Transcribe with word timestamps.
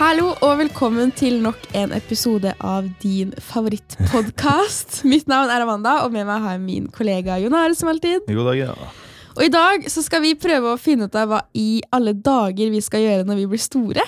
Hallo 0.00 0.30
og 0.40 0.54
velkommen 0.56 1.10
til 1.12 1.42
nok 1.44 1.66
en 1.76 1.90
episode 1.92 2.54
av 2.64 2.86
din 3.02 3.34
favorittpodkast. 3.44 5.02
Mitt 5.12 5.26
navn 5.28 5.52
er 5.52 5.60
Amanda, 5.60 5.98
og 6.06 6.14
med 6.14 6.24
meg 6.24 6.40
har 6.40 6.54
jeg 6.54 6.62
min 6.62 6.86
kollega 6.88 7.36
Jon 7.42 7.52
Are 7.58 7.76
som 7.76 7.90
alltid. 7.92 8.24
God 8.30 8.48
dag, 8.48 8.62
ja. 8.62 8.72
Og 9.34 9.42
i 9.44 9.50
dag 9.52 9.84
så 9.92 10.00
skal 10.00 10.24
vi 10.24 10.32
prøve 10.40 10.72
å 10.72 10.80
finne 10.80 11.10
ut 11.10 11.18
av 11.20 11.28
hva 11.28 11.42
i 11.52 11.82
alle 11.92 12.14
dager 12.16 12.72
vi 12.72 12.80
skal 12.80 13.04
gjøre 13.04 13.28
når 13.28 13.42
vi 13.42 13.46
blir 13.52 13.60
store. 13.60 14.06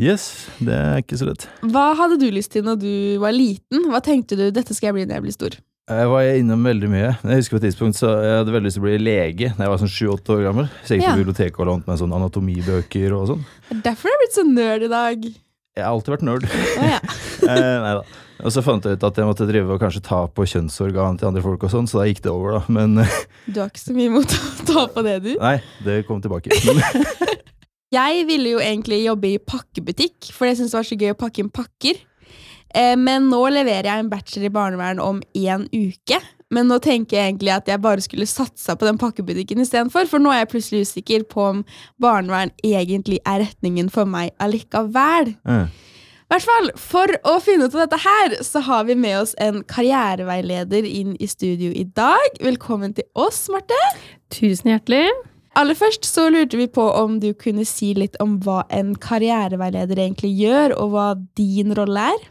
Yes, 0.00 0.30
det 0.56 0.72
er 0.72 1.04
ikke 1.04 1.20
så 1.20 1.28
lett. 1.28 1.44
Hva 1.68 1.90
hadde 2.00 2.16
du 2.22 2.30
lyst 2.32 2.54
til 2.56 2.64
når 2.64 2.80
du 2.80 2.94
var 3.20 3.36
liten? 3.36 3.90
Hva 3.92 4.00
tenkte 4.00 4.40
du 4.40 4.46
dette 4.48 4.72
skal 4.72 4.94
jeg 4.94 5.02
bli 5.02 5.04
når 5.10 5.20
jeg 5.20 5.26
blir 5.26 5.36
stor? 5.36 5.60
Jeg 5.90 6.06
var 6.06 6.28
innom 6.38 6.62
veldig 6.62 6.88
mye. 6.92 7.08
Jeg 7.26 7.40
husker 7.40 7.56
på 7.56 7.60
et 7.60 7.64
tidspunkt 7.66 7.98
så 7.98 8.10
jeg 8.22 8.34
hadde 8.40 8.52
veldig 8.54 8.68
lyst 8.70 8.76
til 8.78 8.84
å 8.84 8.86
bli 8.86 8.98
lege 9.02 9.48
da 9.56 9.64
jeg 9.66 9.72
var 9.72 9.80
sånn 9.82 9.90
sju-åtte 9.90 10.34
år 10.36 10.44
gammel. 10.46 10.68
Så 10.86 10.94
jeg 10.94 11.00
gikk 11.00 11.08
Ja. 11.08 11.14
på 11.16 11.22
biblioteket 11.24 11.58
og 11.64 11.66
lånte 11.66 11.90
meg 11.90 11.98
sånn 11.98 12.14
anatomibøker 12.14 13.14
og 13.16 13.24
sånn. 13.32 13.42
Er 13.74 13.80
Derfor 13.88 14.06
er 14.06 14.14
du 14.14 14.20
blitt 14.22 14.36
så 14.38 14.44
nerd 14.46 14.84
i 14.86 14.90
dag. 14.92 15.24
Jeg 15.76 15.84
har 15.84 15.90
alltid 15.90 16.14
vært 16.14 16.26
nerd. 16.28 16.46
Oh, 16.46 16.86
ja. 16.86 17.00
eh, 17.50 17.76
nei 17.82 17.94
da. 17.98 18.04
Og 18.40 18.54
så 18.54 18.62
fant 18.64 18.86
jeg 18.86 18.96
ut 18.96 19.02
at 19.04 19.18
jeg 19.20 19.26
måtte 19.28 19.46
drive 19.50 19.74
og 19.74 19.80
kanskje 19.82 20.00
ta 20.06 20.20
på 20.32 20.46
kjønnsorgan 20.48 21.18
til 21.20 21.28
andre 21.28 21.42
folk 21.44 21.66
og 21.66 21.70
sånn, 21.74 21.88
så 21.90 22.00
da 22.00 22.06
gikk 22.08 22.22
det 22.24 22.30
over, 22.32 22.60
da. 22.60 22.62
Men 22.72 23.02
eh, 23.02 23.18
Du 23.50 23.58
har 23.60 23.68
ikke 23.68 23.82
så 23.82 23.96
mye 23.98 24.08
imot 24.12 24.30
å 24.32 24.66
ta 24.70 24.86
på 24.94 25.02
det, 25.04 25.18
du? 25.26 25.32
nei, 25.42 25.56
det 25.84 26.04
kom 26.06 26.22
tilbake. 26.22 26.54
Jeg 27.90 28.22
ville 28.28 28.52
jo 28.54 28.60
egentlig 28.62 29.00
jobbe 29.02 29.32
i 29.34 29.38
pakkebutikk, 29.42 30.28
for 30.30 30.46
jeg 30.46 30.60
syntes 30.60 30.70
det 30.70 30.78
var 30.78 30.86
så 30.86 30.98
gøy 31.00 31.10
å 31.10 31.16
pakke 31.18 31.42
inn 31.42 31.48
pakker. 31.50 31.96
Eh, 32.74 32.96
men 32.98 33.28
nå 33.30 33.42
leverer 33.52 33.88
jeg 33.88 34.04
en 34.04 34.10
bachelor 34.12 34.46
i 34.48 34.54
barnevern 34.54 35.02
om 35.02 35.22
én 35.36 35.66
uke. 35.72 36.20
Men 36.50 36.66
nå 36.66 36.80
tenker 36.82 37.16
jeg 37.16 37.28
egentlig 37.30 37.52
at 37.54 37.68
jeg 37.70 37.82
bare 37.82 38.02
skulle 38.02 38.26
satsa 38.26 38.74
på 38.78 38.88
den 38.88 38.98
pakkebutikken 38.98 39.62
istedenfor. 39.62 40.08
For 40.10 40.22
nå 40.22 40.32
er 40.34 40.42
jeg 40.42 40.52
plutselig 40.54 40.88
usikker 40.88 41.26
på 41.30 41.44
om 41.52 41.62
barnevern 42.02 42.50
egentlig 42.66 43.20
er 43.22 43.44
retningen 43.44 43.90
for 43.92 44.08
meg 44.10 44.34
allikevel. 44.42 45.36
Mm. 45.46 45.70
Hvert 46.30 46.46
fall, 46.46 46.68
For 46.78 47.10
å 47.26 47.38
finne 47.42 47.66
ut 47.66 47.74
av 47.74 47.88
dette 47.88 47.98
her, 48.04 48.36
så 48.46 48.62
har 48.62 48.84
vi 48.86 48.94
med 48.94 49.16
oss 49.18 49.32
en 49.42 49.64
karriereveileder 49.66 50.86
inn 50.86 51.16
i 51.18 51.26
studio 51.26 51.72
i 51.74 51.82
dag. 51.84 52.38
Velkommen 52.38 52.94
til 52.94 53.06
oss, 53.18 53.48
Marte. 53.50 53.78
Tusen 54.30 54.70
hjertelig. 54.70 55.08
Aller 55.58 55.74
først 55.74 56.06
så 56.06 56.28
lurte 56.30 56.58
vi 56.60 56.68
på 56.70 56.84
om 56.94 57.18
du 57.18 57.32
kunne 57.34 57.66
si 57.66 57.90
litt 57.98 58.14
om 58.22 58.38
hva 58.44 58.62
en 58.70 58.94
karriereveileder 58.94 59.98
egentlig 59.98 60.30
gjør, 60.38 60.76
og 60.78 60.94
hva 60.94 61.08
din 61.38 61.74
rolle 61.74 62.12
er. 62.14 62.30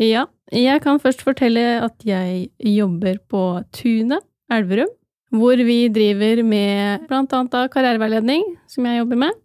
Ja, 0.00 0.24
jeg 0.50 0.80
kan 0.82 1.00
først 1.02 1.20
fortelle 1.26 1.62
at 1.84 2.00
jeg 2.06 2.48
jobber 2.64 3.18
på 3.30 3.42
Tunet, 3.76 4.24
Elverum, 4.50 4.88
hvor 5.36 5.60
vi 5.62 5.84
driver 5.92 6.40
med 6.42 7.04
blant 7.10 7.32
annet 7.36 7.70
karriereveiledning, 7.70 8.46
som 8.66 8.88
jeg 8.88 9.02
jobber 9.02 9.20
med. 9.26 9.36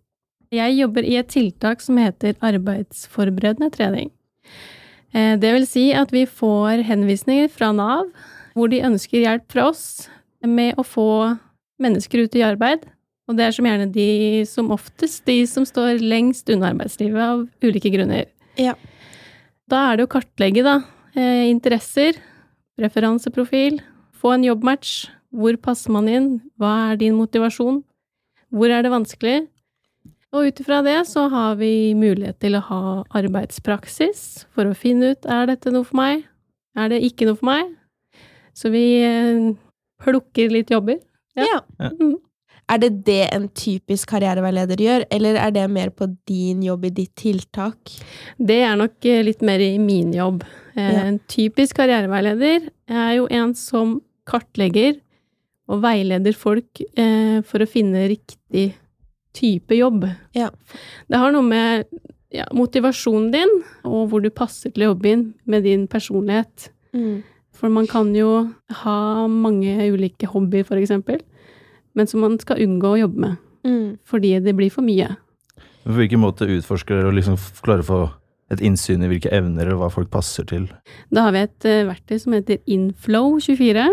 Jeg 0.55 0.77
jobber 0.77 1.03
i 1.03 1.17
et 1.19 1.27
tiltak 1.33 1.83
som 1.83 1.99
heter 1.99 2.37
arbeidsforberedende 2.39 3.69
trening. 3.75 4.09
Eh, 5.13 5.35
Det 5.37 5.51
vil 5.53 5.67
si 5.67 5.91
at 5.93 6.11
vi 6.11 6.25
får 6.25 6.85
henvisninger 6.87 7.49
fra 7.51 7.73
Nav, 7.75 8.07
hvor 8.55 8.71
de 8.71 8.79
ønsker 8.81 9.19
hjelp 9.25 9.51
fra 9.51 9.69
oss 9.69 10.07
med 10.41 10.75
å 10.79 10.83
få 10.87 11.37
mennesker 11.81 12.23
ut 12.23 12.35
i 12.35 12.45
arbeid. 12.47 12.85
Og 13.27 13.35
det 13.35 13.45
er 13.47 13.51
som 13.51 13.65
gjerne 13.65 13.91
de 13.91 14.45
som 14.47 14.71
oftest 14.71 15.25
de 15.25 15.41
som 15.49 15.65
står 15.65 15.99
lengst 15.99 16.47
unna 16.53 16.71
arbeidslivet 16.71 17.19
av 17.19 17.47
ulike 17.65 17.91
grunner. 17.91 18.27
Ja. 18.57 18.75
Da 19.71 19.81
er 19.89 19.97
det 19.97 20.05
å 20.05 20.11
kartlegge 20.13 20.61
da, 20.65 20.75
eh, 21.17 21.49
interesser, 21.49 22.19
preferanseprofil, 22.77 23.79
få 24.13 24.35
en 24.35 24.45
jobbmatch, 24.45 25.09
hvor 25.33 25.57
passer 25.57 25.91
man 25.91 26.07
inn, 26.07 26.29
hva 26.59 26.91
er 26.91 26.97
din 27.01 27.15
motivasjon, 27.17 27.83
hvor 28.53 28.69
er 28.69 28.83
det 28.83 28.91
vanskelig? 28.93 29.47
Og 30.35 30.49
ut 30.51 30.59
ifra 30.59 30.83
det 30.83 31.07
så 31.07 31.29
har 31.31 31.55
vi 31.55 31.95
mulighet 31.95 32.39
til 32.43 32.57
å 32.57 32.63
ha 32.67 33.03
arbeidspraksis 33.15 34.45
for 34.53 34.67
å 34.67 34.75
finne 34.75 35.13
ut 35.15 35.25
er 35.25 35.47
dette 35.47 35.71
noe 35.71 35.87
for 35.87 35.97
meg, 35.97 36.25
er 36.75 36.91
det 36.91 37.01
ikke 37.07 37.25
noe 37.25 37.39
for 37.39 37.49
meg? 37.49 37.73
Så 38.55 38.69
vi 38.71 39.01
eh, 39.01 39.55
plukker 40.03 40.51
litt 40.51 40.69
jobber. 40.69 40.99
Ja. 41.35 41.47
Ja. 41.79 41.89
Mm. 41.99 42.19
Er 42.71 42.79
det 42.81 42.91
det 43.05 43.27
en 43.35 43.47
typisk 43.53 44.09
karriereveileder 44.09 44.79
gjør, 44.81 45.03
eller 45.13 45.37
er 45.37 45.51
det 45.53 45.65
mer 45.69 45.91
på 45.93 46.07
din 46.27 46.63
jobb 46.65 46.87
i 46.89 46.93
ditt 46.97 47.11
tiltak? 47.19 47.91
Det 48.41 48.57
er 48.65 48.75
nok 48.79 49.05
eh, 49.05 49.21
litt 49.27 49.43
mer 49.45 49.61
i 49.61 49.75
min 49.81 50.13
jobb. 50.15 50.41
Eh, 50.75 50.81
Ja. 50.81 51.03
En 51.05 51.19
typisk 51.31 51.77
karriereveileder 51.77 52.69
er 52.89 53.11
jo 53.19 53.27
en 53.29 53.53
som 53.55 53.99
kartlegger 54.25 54.97
og 55.69 55.81
veileder 55.85 56.33
folk 56.37 56.81
eh, 56.97 57.41
for 57.45 57.61
å 57.63 57.69
finne 57.69 58.07
riktig 58.09 58.73
type 59.35 59.75
jobb. 59.77 60.07
Ja. 60.35 60.49
Det 61.09 61.17
har 61.21 61.31
noe 61.35 61.45
med 61.45 61.85
ja, 62.33 62.45
motivasjonen 62.55 63.29
din 63.33 63.53
og 63.85 64.09
hvor 64.11 64.21
du 64.25 64.29
passer 64.33 64.73
til 64.73 64.87
jobben 64.89 65.33
med 65.45 65.63
din 65.63 65.85
personlighet. 65.91 66.71
For 67.55 67.69
man 67.71 67.87
kan 67.87 68.09
jo 68.15 68.49
ha 68.81 69.27
mange 69.31 69.77
ulike 69.91 70.27
hobbyer, 70.27 70.63
for 70.67 70.79
eksempel, 70.79 71.21
men 71.95 72.07
som 72.07 72.21
man 72.21 72.37
skal 72.39 72.57
unngå 72.65 72.93
å 72.95 72.99
jobbe 73.05 73.17
med, 73.25 73.37
Mm. 73.65 73.97
fordi 74.05 74.35
det 74.43 74.53
blir 74.55 74.69
for 74.71 74.83
mye. 74.85 75.15
på 75.85 75.93
hvilken 75.97 76.19
måte 76.21 76.45
utforsker 76.49 76.95
dere 76.99 77.07
og 77.07 77.13
liksom 77.17 77.35
klarer 77.63 77.81
å 77.83 77.89
få 77.89 77.99
et 78.51 78.59
innsyn 78.61 79.01
i 79.03 79.07
hvilke 79.09 79.31
evner 79.33 79.65
eller 79.65 79.77
hva 79.77 79.89
folk 79.91 80.09
passer 80.11 80.43
til? 80.45 80.67
Da 81.11 81.23
har 81.25 81.31
vi 81.33 81.39
et 81.45 81.65
eh, 81.65 81.83
verktøy 81.85 82.19
som 82.21 82.33
heter 82.33 82.57
Inflow24. 82.67 83.87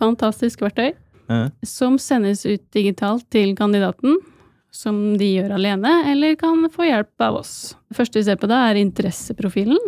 Fantastisk 0.00 0.60
verktøy. 0.64 0.92
Eh, 1.30 1.48
Som 1.64 1.98
sendes 1.98 2.44
ut 2.46 2.62
digitalt 2.72 3.28
til 3.30 3.54
kandidaten. 3.56 4.16
Som 4.72 5.16
de 5.18 5.26
gjør 5.36 5.52
alene, 5.56 6.04
eller 6.06 6.36
kan 6.36 6.68
få 6.70 6.86
hjelp 6.86 7.20
av 7.20 7.40
oss. 7.40 7.74
Det 7.90 7.96
første 7.98 8.20
vi 8.20 8.22
ser 8.28 8.36
på 8.36 8.48
da, 8.48 8.68
er 8.70 8.78
interesseprofilen. 8.78 9.78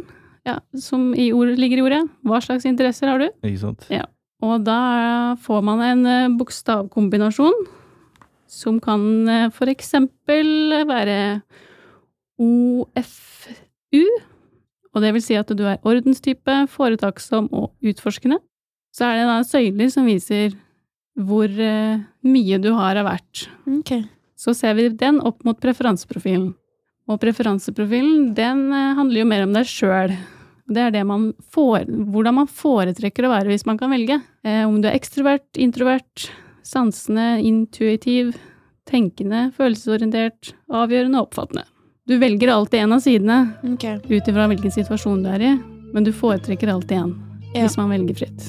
Ja, 0.44 0.58
som 0.74 1.12
i 1.14 1.30
ord, 1.32 1.52
ligger 1.56 1.78
i 1.78 1.82
ordet. 1.86 2.08
Hva 2.26 2.40
slags 2.42 2.64
interesser 2.66 3.06
har 3.12 3.18
du? 3.22 3.28
ikke 3.46 3.60
sant? 3.60 3.86
Og 4.42 4.64
da 4.66 5.36
får 5.42 5.62
man 5.64 5.82
en 5.86 6.06
eh, 6.08 6.34
bokstavkombinasjon. 6.38 7.54
Som 8.50 8.80
kan 8.82 9.04
eh, 9.30 9.50
for 9.54 9.70
eksempel 9.70 10.82
være 10.88 11.18
OFU. 12.42 14.02
Og 14.92 15.04
det 15.04 15.12
vil 15.14 15.24
si 15.24 15.38
at 15.38 15.52
du 15.56 15.62
er 15.64 15.80
ordenstype, 15.88 16.64
foretaksom 16.72 17.48
og 17.54 17.70
utforskende. 17.86 18.42
Så 18.92 19.06
er 19.08 19.22
det 19.22 19.28
da 19.30 19.38
søyler 19.46 19.92
som 19.94 20.10
viser 20.10 20.58
hvor 21.16 21.46
eh, 21.48 22.02
mye 22.26 22.58
du 22.60 22.72
har 22.76 22.98
av 22.98 23.08
hvert. 23.08 23.46
Okay. 23.78 24.04
Så 24.36 24.56
ser 24.58 24.74
vi 24.76 24.90
den 24.90 25.22
opp 25.22 25.46
mot 25.46 25.60
preferanseprofilen. 25.62 26.50
Og 27.10 27.18
preferanseprofilen, 27.22 28.32
den 28.34 28.70
handler 28.72 29.22
jo 29.22 29.26
mer 29.28 29.42
om 29.46 29.54
deg 29.54 29.66
sjøl. 29.68 30.14
Det 30.72 30.80
er 30.80 30.94
det 30.94 31.02
man 31.04 31.32
får, 31.52 31.84
hvordan 32.12 32.38
man 32.40 32.48
foretrekker 32.48 33.26
å 33.26 33.32
være 33.34 33.52
hvis 33.52 33.66
man 33.68 33.80
kan 33.80 33.92
velge. 33.92 34.20
Eh, 34.46 34.62
om 34.64 34.78
du 34.80 34.88
er 34.88 34.96
ekstrovert, 34.96 35.44
introvert, 35.60 36.30
sansende, 36.64 37.42
intuitiv, 37.44 38.32
tenkende, 38.88 39.50
følelsesorientert, 39.56 40.54
avgjørende 40.72 41.20
og 41.20 41.28
oppfattende. 41.28 41.66
Du 42.08 42.16
velger 42.18 42.50
alltid 42.54 42.80
en 42.80 42.96
av 42.96 43.04
sidene 43.04 43.38
okay. 43.74 44.00
ut 44.08 44.28
ifra 44.28 44.48
hvilken 44.50 44.74
situasjon 44.74 45.22
du 45.22 45.30
er 45.30 45.46
i, 45.52 45.54
men 45.92 46.08
du 46.08 46.12
foretrekker 46.14 46.72
alltid 46.72 46.98
en 47.04 47.14
Ja. 47.52 47.66
hvis 47.66 47.76
man 47.76 47.92
velger 47.92 48.16
fritt. 48.16 48.48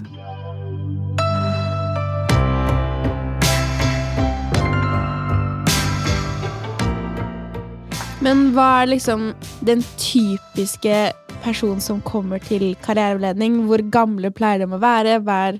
Men 8.23 8.53
hva 8.55 8.83
er 8.83 8.87
liksom 8.93 9.33
den 9.67 9.81
typiske 9.99 11.11
personen 11.43 11.81
som 11.83 12.01
kommer 12.05 12.41
til 12.43 12.73
karriereveiledning? 12.83 13.63
Hvor 13.67 13.83
gamle 13.93 14.31
pleier 14.35 14.63
de 14.63 14.69
å 14.69 14.81
være? 14.81 15.19
Hva 15.23 15.39
er 15.49 15.59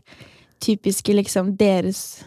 typiske 0.64 1.16
liksom 1.16 1.54
deres 1.60 2.24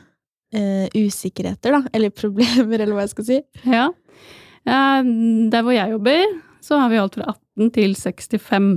eh, 0.54 0.86
usikkerheter, 0.94 1.78
da? 1.78 1.82
Eller 1.96 2.12
problemer, 2.14 2.78
eller 2.78 2.94
hva 2.96 3.06
jeg 3.06 3.14
skal 3.14 3.28
si? 3.30 3.40
Ja. 3.64 3.88
ja. 4.68 4.82
Der 5.52 5.66
hvor 5.66 5.76
jeg 5.76 5.94
jobber, 5.96 6.24
så 6.64 6.80
har 6.82 6.92
vi 6.92 7.00
alt 7.00 7.18
fra 7.18 7.34
18 7.56 7.74
til 7.76 7.96
65. 7.98 8.72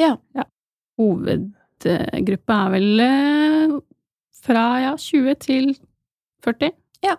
Ja. 0.00 0.14
Hovedgruppe 1.00 2.58
er 2.58 2.76
vel 2.76 3.06
eh, 3.06 3.74
fra 4.42 4.66
ja, 4.82 4.94
20 4.98 5.40
til 5.42 5.74
40. 6.44 6.72
Ja. 7.04 7.16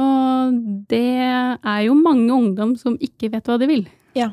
Og 0.00 0.58
det 0.90 1.06
er 1.18 1.80
jo 1.86 1.96
mange 1.98 2.30
ungdom 2.34 2.76
som 2.78 2.98
ikke 3.02 3.32
vet 3.32 3.48
hva 3.50 3.58
de 3.60 3.68
vil. 3.70 3.84
Ja. 4.16 4.30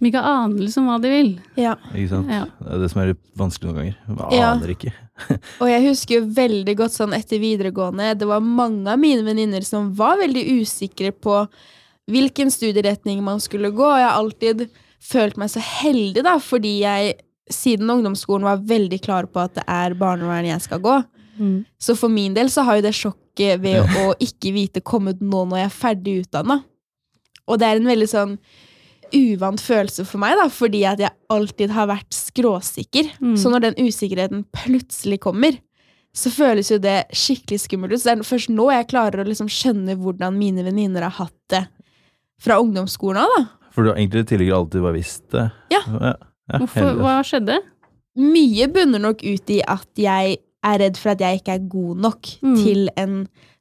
Som 0.00 0.06
ikke 0.08 0.20
har 0.24 0.38
anelse 0.46 0.80
om 0.80 0.86
hva 0.88 0.94
de 1.02 1.08
vil. 1.12 1.30
Ja. 1.60 1.74
Ikke 1.92 2.08
sant? 2.08 2.30
Ja. 2.32 2.46
Det 2.56 2.70
er 2.72 2.78
det 2.80 2.88
som 2.90 3.00
er 3.02 3.10
litt 3.12 3.20
vanskelig 3.36 3.68
noen 3.68 3.76
ganger. 3.82 3.96
Man 4.08 4.32
Ja. 4.32 4.46
aner 4.54 4.72
ikke. 4.72 4.92
Og 5.60 5.66
jeg 5.68 5.82
husker 5.84 6.14
jo 6.16 6.22
veldig 6.40 6.74
godt 6.78 6.94
sånn 6.96 7.12
etter 7.12 7.38
videregående, 7.42 8.14
det 8.16 8.26
var 8.30 8.40
mange 8.40 8.88
av 8.88 8.98
mine 9.02 9.20
venninner 9.26 9.60
som 9.68 9.90
var 9.94 10.16
veldig 10.22 10.44
usikre 10.62 11.12
på 11.12 11.42
hvilken 12.10 12.48
studieretning 12.50 13.20
man 13.22 13.42
skulle 13.44 13.68
gå, 13.76 13.84
og 13.84 13.98
jeg 14.00 14.08
har 14.08 14.16
alltid 14.18 14.64
følt 15.04 15.36
meg 15.36 15.52
så 15.52 15.60
heldig, 15.60 16.24
da, 16.24 16.38
fordi 16.42 16.72
jeg 16.80 17.12
siden 17.52 17.92
ungdomsskolen 17.92 18.46
var 18.48 18.64
veldig 18.64 18.98
klar 19.04 19.28
på 19.28 19.42
at 19.44 19.54
det 19.60 19.64
er 19.68 19.94
barnevern 20.00 20.48
jeg 20.48 20.64
skal 20.64 20.80
gå. 20.80 20.96
Mm. 21.36 21.64
Så 21.82 21.96
for 21.98 22.08
min 22.12 22.32
del 22.34 22.48
så 22.52 22.64
har 22.66 22.78
jo 22.80 22.84
det 22.88 22.94
sjokket 22.96 23.60
ved 23.60 23.84
å 24.00 24.14
ikke 24.22 24.52
vite 24.56 24.80
kommet 24.80 25.20
nå 25.20 25.44
når 25.50 25.60
jeg 25.64 25.68
er 25.68 25.76
ferdig 25.76 26.16
utdanna. 26.24 26.60
Og 27.50 27.58
det 27.60 27.66
er 27.68 27.80
en 27.80 27.88
veldig 27.90 28.08
sånn 28.10 28.34
uvant 29.16 29.60
følelse 29.62 30.04
for 30.08 30.22
meg, 30.22 30.36
da, 30.38 30.46
fordi 30.52 30.84
at 30.88 31.00
jeg 31.02 31.10
alltid 31.32 31.72
har 31.74 31.88
vært 31.90 32.14
skråsikker. 32.14 33.10
Mm. 33.20 33.34
Så 33.40 33.52
når 33.52 33.66
den 33.68 33.78
usikkerheten 33.88 34.44
plutselig 34.54 35.20
kommer, 35.24 35.58
så 36.16 36.30
føles 36.34 36.70
jo 36.72 36.78
det 36.82 37.04
skikkelig 37.14 37.60
skummelt 37.64 37.94
ut. 37.94 38.00
Så 38.02 38.10
det 38.10 38.16
er 38.18 38.26
først 38.26 38.50
nå 38.50 38.66
jeg 38.72 38.88
klarer 38.90 39.22
å 39.22 39.28
liksom 39.28 39.50
skjønne 39.52 39.94
hvordan 40.00 40.38
mine 40.38 40.64
venninner 40.66 41.06
har 41.06 41.16
hatt 41.20 41.36
det 41.52 41.64
fra 42.42 42.58
ungdomsskolen 42.62 43.22
av, 43.22 43.34
da. 43.36 43.44
For 43.70 43.86
du 43.86 43.92
har 43.92 44.00
egentlig 44.00 44.26
tidligere 44.26 44.58
alltid 44.58 44.82
bare 44.82 44.96
visst 44.96 45.26
det? 45.34 45.46
Ja. 45.70 45.82
ja, 45.86 46.14
ja 46.50 46.58
Hvorfor, 46.58 46.96
hva 46.98 47.18
skjedde? 47.26 47.60
Mye 48.18 48.66
bunner 48.74 49.02
nok 49.04 49.22
ut 49.22 49.52
i 49.54 49.60
at 49.62 50.00
jeg 50.00 50.40
er 50.66 50.80
redd 50.82 50.98
for 51.00 51.12
at 51.14 51.22
jeg 51.22 51.40
ikke 51.40 51.54
er 51.56 51.68
god 51.72 52.00
nok 52.08 52.32
Mm. 52.42 52.56
til 52.64 52.90
en 52.98 53.14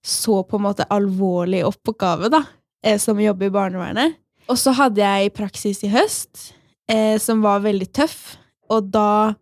så 0.04 0.42
på 0.48 0.57
en 0.57 0.63
måte 0.63 0.88
alvorlig 0.90 1.62
oppgave, 1.68 2.30
da, 2.31 2.42
eh, 2.84 2.98
som 2.98 3.18
å 3.19 3.24
jobbe 3.24 3.45
i 3.45 3.54
barnevernet. 3.54 4.16
Og 4.50 4.58
så 4.58 4.74
hadde 4.78 5.04
jeg 5.04 5.34
praksis 5.38 5.84
i 5.86 5.92
høst, 5.94 6.54
eh, 6.90 7.18
som 7.22 7.44
var 7.46 7.66
veldig 7.66 7.90
tøff, 7.94 8.38
og 8.70 8.92
da 8.94 9.36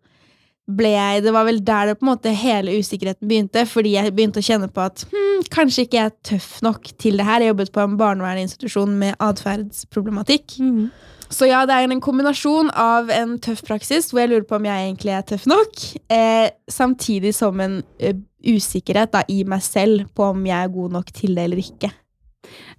ble 0.68 0.90
jeg 0.92 1.24
Det 1.24 1.32
var 1.32 1.46
vel 1.48 1.62
der 1.64 1.88
det 1.88 1.94
på 1.96 2.04
en 2.04 2.10
måte 2.10 2.32
hele 2.36 2.74
usikkerheten 2.76 3.28
begynte, 3.28 3.64
fordi 3.66 3.94
jeg 3.94 4.12
begynte 4.12 4.42
å 4.42 4.44
kjenne 4.44 4.68
på 4.68 4.84
at 4.84 5.06
hm, 5.08 5.46
kanskje 5.54 5.86
ikke 5.86 5.96
jeg 5.96 6.12
er 6.12 6.18
tøff 6.28 6.50
nok 6.66 6.90
til 7.00 7.16
det 7.16 7.24
her. 7.24 7.40
Jeg 7.40 7.54
jobbet 7.54 7.72
på 7.72 7.86
en 7.86 7.96
barnevernsinstitusjon 8.00 8.98
med 9.00 9.16
atferdsproblematikk. 9.24 10.58
Mm. 10.60 10.90
Så 11.32 11.48
ja, 11.48 11.66
det 11.68 11.76
er 11.76 11.92
en 11.92 12.04
kombinasjon 12.04 12.72
av 12.72 13.12
en 13.12 13.36
tøff 13.44 13.64
praksis, 13.68 14.10
hvor 14.12 14.24
jeg 14.24 14.32
lurer 14.32 14.48
på 14.48 14.60
om 14.60 14.68
jeg 14.68 14.90
egentlig 14.90 15.16
er 15.16 15.26
tøff 15.28 15.48
nok, 15.50 15.82
eh, 16.12 16.50
samtidig 16.72 17.34
som 17.36 17.60
en 17.64 17.82
uh, 18.04 18.14
usikkerhet 18.48 19.12
da, 19.16 19.24
i 19.28 19.42
meg 19.48 19.64
selv 19.66 20.08
på 20.16 20.30
om 20.32 20.46
jeg 20.48 20.56
er 20.56 20.76
god 20.76 21.00
nok 21.00 21.12
til 21.16 21.36
det 21.36 21.48
eller 21.48 21.64
ikke. 21.64 21.92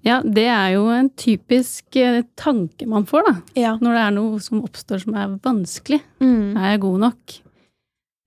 Ja, 0.07 0.21
det 0.23 0.47
er 0.47 0.73
jo 0.77 0.87
en 0.95 1.11
typisk 1.19 1.97
eh, 1.99 2.23
tanke 2.39 2.87
man 2.89 3.07
får, 3.09 3.27
da. 3.27 3.35
Ja. 3.59 3.75
Når 3.83 3.97
det 3.97 4.03
er 4.05 4.17
noe 4.17 4.41
som 4.43 4.63
oppstår 4.65 5.03
som 5.03 5.17
er 5.19 5.35
vanskelig. 5.45 6.01
Mm. 6.23 6.57
Er 6.57 6.75
jeg 6.75 6.83
god 6.85 7.05
nok? 7.09 7.39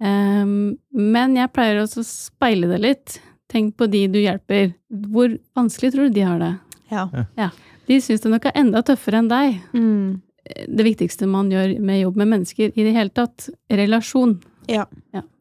Um, 0.02 0.54
men 0.90 1.38
jeg 1.38 1.54
pleier 1.54 1.84
også 1.84 2.02
å 2.04 2.10
speile 2.10 2.70
det 2.72 2.82
litt. 2.82 3.20
Tenk 3.52 3.76
på 3.80 3.88
de 3.92 4.06
du 4.12 4.20
hjelper. 4.22 4.74
Hvor 4.90 5.32
vanskelig 5.58 5.94
tror 5.94 6.10
du 6.10 6.20
de 6.20 6.28
har 6.28 6.42
det? 6.42 6.52
Ja. 6.92 7.50
De 7.88 7.98
syns 8.04 8.24
det 8.24 8.32
nok 8.34 8.50
er 8.50 8.60
enda 8.60 8.84
tøffere 8.86 9.22
enn 9.22 9.32
deg. 9.32 9.58
Mm. 9.76 10.22
Det 10.68 10.86
viktigste 10.86 11.30
man 11.30 11.52
gjør 11.54 11.78
med 11.84 12.02
jobb 12.02 12.20
med 12.20 12.32
mennesker 12.34 12.72
i 12.74 12.86
det 12.86 12.94
hele 12.96 13.14
tatt, 13.16 13.48
relasjon. 13.72 14.40
Ja. 14.72 14.86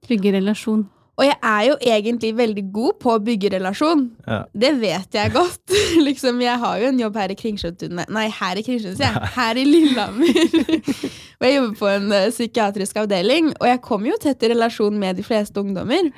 Trygge 0.06 0.34
relasjon. 0.37 0.84
Og 1.20 1.26
jeg 1.26 1.37
er 1.44 1.64
jo 1.69 1.75
egentlig 1.84 2.31
veldig 2.32 2.62
god 2.72 2.94
på 3.02 3.12
å 3.12 3.20
bygge 3.20 3.50
relasjon. 3.52 4.06
Ja. 4.25 4.38
Det 4.62 4.70
vet 4.81 5.17
jeg 5.19 5.32
godt. 5.34 5.75
liksom, 6.08 6.40
jeg 6.40 6.56
har 6.62 6.78
jo 6.81 6.88
en 6.88 7.02
jobb 7.02 7.19
her 7.20 7.34
i 7.34 7.37
Kringsjåtunet 7.37 8.12
Nei, 8.17 8.26
her 8.32 8.56
i 8.56 8.64
Kringsjåtunet, 8.64 9.02
sier 9.02 9.19
jeg. 9.19 9.32
Her 9.34 9.61
i 9.61 9.67
Lillehammer. 9.69 10.38
og 11.38 11.44
jeg 11.44 11.58
jobber 11.58 11.75
på 11.82 11.90
en 11.90 12.14
uh, 12.14 12.31
psykiatrisk 12.32 13.02
avdeling, 13.02 13.52
og 13.58 13.69
jeg 13.69 13.82
kommer 13.84 14.14
jo 14.14 14.17
tett 14.25 14.49
i 14.49 14.52
relasjon 14.55 14.96
med 15.02 15.20
de 15.20 15.26
fleste 15.26 15.61
ungdommer. 15.61 16.08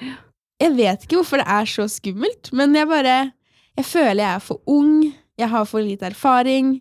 Jeg 0.63 0.77
vet 0.79 1.03
ikke 1.03 1.19
hvorfor 1.19 1.43
det 1.43 1.49
er 1.51 1.75
så 1.75 1.89
skummelt, 1.91 2.53
men 2.55 2.79
jeg 2.79 2.87
bare 2.87 3.19
Jeg 3.73 3.89
føler 3.89 4.21
jeg 4.21 4.31
er 4.37 4.43
for 4.45 4.63
ung, 4.71 5.13
jeg 5.41 5.49
har 5.49 5.67
for 5.67 5.83
lite 5.83 6.13
erfaring. 6.13 6.77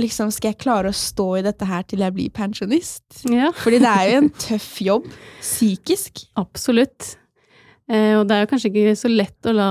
Liksom, 0.00 0.30
skal 0.32 0.54
jeg 0.54 0.62
klare 0.64 0.88
å 0.88 0.96
stå 0.96 1.26
i 1.36 1.42
dette 1.44 1.66
her 1.68 1.82
til 1.84 2.00
jeg 2.00 2.16
blir 2.16 2.32
pensjonist? 2.32 3.04
Ja, 3.28 3.52
Fordi 3.54 3.82
det 3.84 3.90
er 3.90 4.06
jo 4.08 4.20
en 4.24 4.30
tøff 4.48 4.70
jobb, 4.82 5.10
psykisk. 5.44 6.24
absolutt. 6.40 7.12
Eh, 7.92 8.14
og 8.16 8.26
det 8.28 8.36
er 8.38 8.44
jo 8.46 8.50
kanskje 8.54 8.70
ikke 8.72 8.94
så 8.96 9.10
lett 9.12 9.48
å 9.50 9.52
la 9.56 9.70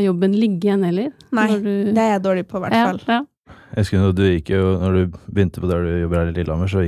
jobben 0.00 0.32
ligge 0.40 0.70
igjen 0.70 0.86
heller. 0.88 1.10
Nei, 1.36 1.48
når 1.52 1.62
du- 1.66 1.92
det 1.92 1.98
er 2.04 2.12
jeg 2.14 2.22
dårlig 2.24 2.46
på, 2.48 2.56
i 2.56 2.64
hvert 2.64 2.72
fall. 2.88 3.00
ja. 3.08 3.24
Jeg 3.68 3.84
husker 3.84 3.98
når 4.00 4.14
du 4.16 4.22
gikk 4.24 4.48
jo, 4.54 4.62
når 4.80 4.92
du 4.96 5.18
begynte 5.30 5.60
på 5.60 5.68
der 5.68 5.82
du 5.84 6.00
jobber 6.00 6.16
her 6.22 6.30
i 6.30 6.32
Lillehammer, 6.32 6.68
så 6.72 6.82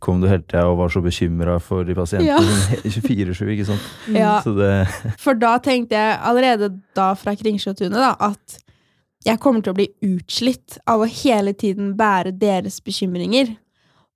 kom 0.00 0.20
du 0.20 0.28
hele 0.28 0.42
tida 0.44 0.66
og 0.68 0.76
var 0.78 0.88
så 0.92 1.00
bekymra 1.02 1.56
for 1.60 1.84
de 1.84 1.94
pasientene. 1.96 2.28
Ja. 2.28 2.38
sånn 2.38 2.92
24-7, 3.02 3.48
ikke 3.56 3.66
sant. 3.66 3.80
Ja. 4.14 4.40
Så 4.44 4.52
det 4.56 4.86
For 5.18 5.34
da 5.34 5.56
tenkte 5.58 5.96
jeg 5.96 6.18
allerede 6.20 6.68
da 6.94 7.14
fra 7.18 7.34
Kringsjåtunet 7.34 7.96
da, 7.96 8.14
at 8.20 8.58
jeg 9.26 9.40
kommer 9.40 9.62
til 9.64 9.72
å 9.72 9.78
bli 9.80 9.88
utslitt 10.04 10.76
av 10.86 11.00
å 11.00 11.08
hele 11.08 11.52
tiden 11.52 11.94
bære 11.98 12.36
deres 12.38 12.78
bekymringer. 12.84 13.56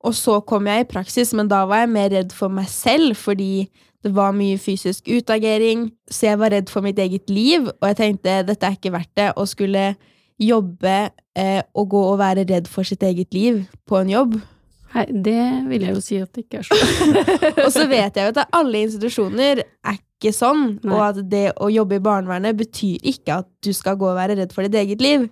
Og 0.04 0.12
så 0.18 0.40
kom 0.44 0.66
jeg 0.66 0.84
i 0.84 0.90
praksis, 0.92 1.32
men 1.34 1.48
da 1.48 1.64
var 1.66 1.82
jeg 1.84 1.88
mer 1.96 2.08
redd 2.10 2.32
for 2.32 2.48
meg 2.52 2.68
selv, 2.68 3.16
fordi 3.16 3.68
det 4.02 4.10
var 4.14 4.32
mye 4.34 4.58
fysisk 4.58 5.06
utagering, 5.10 5.90
så 6.10 6.32
jeg 6.32 6.40
var 6.40 6.52
redd 6.54 6.70
for 6.72 6.84
mitt 6.84 6.98
eget 6.98 7.30
liv, 7.30 7.68
og 7.70 7.90
jeg 7.90 7.98
tenkte 8.00 8.40
dette 8.48 8.66
er 8.66 8.78
ikke 8.78 8.94
verdt 8.94 9.12
det 9.18 9.28
å 9.38 9.46
skulle 9.48 9.92
jobbe 10.42 10.96
eh, 11.38 11.60
og 11.78 11.92
gå 11.92 12.00
og 12.12 12.18
være 12.18 12.46
redd 12.48 12.70
for 12.70 12.86
sitt 12.88 13.04
eget 13.06 13.30
liv 13.36 13.62
på 13.86 14.00
en 14.00 14.10
jobb. 14.10 14.40
Nei, 14.92 15.04
det 15.24 15.44
vil 15.70 15.86
jeg 15.86 15.94
jo 15.94 16.02
si 16.04 16.18
at 16.20 16.32
det 16.34 16.44
ikke 16.44 16.60
er 16.60 16.66
sånn. 16.68 17.14
Og 17.64 17.70
så 17.72 17.86
vet 17.88 18.18
jeg 18.18 18.26
jo 18.26 18.32
at 18.34 18.56
alle 18.58 18.82
institusjoner 18.84 19.62
er 19.62 19.94
ikke 19.96 20.34
sånn, 20.36 20.76
Nei. 20.84 20.92
og 20.92 21.00
at 21.06 21.22
det 21.32 21.46
å 21.56 21.70
jobbe 21.72 21.96
i 21.96 22.02
barnevernet 22.04 22.58
betyr 22.58 23.08
ikke 23.10 23.40
at 23.40 23.48
du 23.64 23.72
skal 23.74 23.96
gå 23.98 24.10
og 24.10 24.18
være 24.18 24.36
redd 24.38 24.52
for 24.54 24.66
ditt 24.66 24.76
eget 24.78 25.00
liv. 25.02 25.24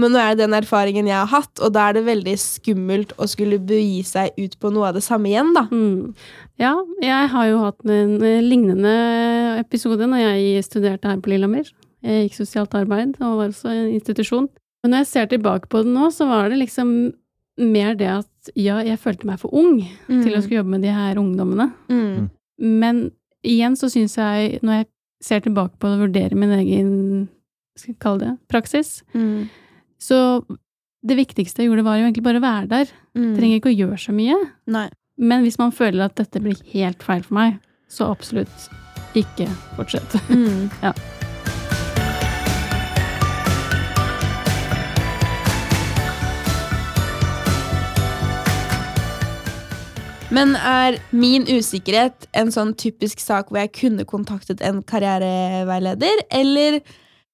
Men 0.00 0.14
nå 0.14 0.20
er 0.22 0.32
det 0.32 0.46
den 0.46 0.56
erfaringen 0.56 1.08
jeg 1.10 1.18
har 1.18 1.28
hatt, 1.28 1.52
og 1.60 1.74
da 1.74 1.88
er 1.90 1.98
det 1.98 2.04
veldig 2.06 2.34
skummelt 2.40 3.12
å 3.20 3.26
skulle 3.28 3.58
begi 3.60 4.00
seg 4.08 4.32
ut 4.40 4.56
på 4.62 4.70
noe 4.72 4.88
av 4.88 4.96
det 4.96 5.04
samme 5.04 5.28
igjen, 5.28 5.52
da. 5.56 5.66
Mm. 5.68 6.14
Ja, 6.62 6.72
jeg 7.04 7.28
har 7.34 7.48
jo 7.50 7.60
hatt 7.60 7.84
en 7.84 8.14
eh, 8.24 8.40
lignende 8.44 8.94
episode 9.60 10.08
når 10.08 10.24
jeg 10.24 10.64
studerte 10.68 11.10
her 11.10 11.20
på 11.22 11.32
Lillehammer. 11.34 11.68
Jeg 12.02 12.26
gikk 12.26 12.38
sosialt 12.40 12.74
arbeid 12.74 13.18
og 13.20 13.38
var 13.42 13.52
også 13.52 13.70
i 13.70 13.80
en 13.82 13.92
institusjon. 13.98 14.48
Men 14.82 14.94
når 14.94 15.04
jeg 15.04 15.10
ser 15.12 15.28
tilbake 15.30 15.68
på 15.70 15.84
det 15.84 15.92
nå, 15.94 16.08
så 16.10 16.26
var 16.30 16.48
det 16.50 16.58
liksom 16.62 17.12
mer 17.62 17.92
det 18.00 18.08
at 18.10 18.52
ja, 18.58 18.80
jeg 18.82 18.98
følte 18.98 19.28
meg 19.28 19.38
for 19.42 19.52
ung 19.54 19.76
til 20.08 20.32
å 20.34 20.40
skulle 20.40 20.62
jobbe 20.62 20.72
med 20.72 20.82
de 20.86 20.94
her 20.96 21.20
ungdommene. 21.20 21.68
Mm. 21.92 22.30
Men 22.80 23.02
igjen 23.46 23.76
så 23.78 23.90
syns 23.92 24.16
jeg, 24.18 24.58
når 24.64 24.80
jeg 24.80 24.88
ser 25.22 25.44
tilbake 25.44 25.78
på 25.78 25.86
det 25.90 25.98
og 25.98 26.04
vurderer 26.08 26.38
min 26.38 26.54
egen 26.56 26.90
skal 27.78 27.92
jeg 27.94 28.00
kalle 28.02 28.24
det, 28.24 28.32
praksis, 28.52 29.02
Mm. 29.14 29.48
Så 30.02 30.18
det 31.02 31.18
viktigste 31.18 31.62
jeg 31.62 31.70
gjorde, 31.70 31.86
var 31.86 31.98
jo 31.98 32.06
egentlig 32.06 32.26
bare 32.26 32.40
å 32.40 32.44
være 32.44 32.68
der. 32.70 32.92
Mm. 33.18 33.32
Trenger 33.38 33.58
ikke 33.58 33.72
å 33.72 33.78
gjøre 33.78 33.98
så 34.02 34.14
mye. 34.14 34.38
Nei. 34.70 34.88
Men 35.22 35.44
hvis 35.44 35.58
man 35.60 35.74
føler 35.74 36.06
at 36.06 36.16
dette 36.18 36.42
blir 36.42 36.58
helt 36.72 37.02
feil 37.04 37.22
for 37.26 37.38
meg, 37.38 37.58
så 37.90 38.10
absolutt 38.10 38.70
ikke 39.18 39.50
fortsett. 39.78 40.18
Mm. 40.32 40.70
Ja. 40.82 40.94
Men 50.32 50.54
er 50.56 50.96
min 51.12 51.44
usikkerhet 51.44 52.24
en 52.40 52.48
sånn 52.54 52.70
typisk 52.80 53.20
sak 53.20 53.50
hvor 53.50 53.60
jeg 53.60 53.74
kunne 53.76 54.06
kontaktet 54.08 54.62
en 54.64 54.80
karriereveileder, 54.88 56.22
eller 56.32 56.78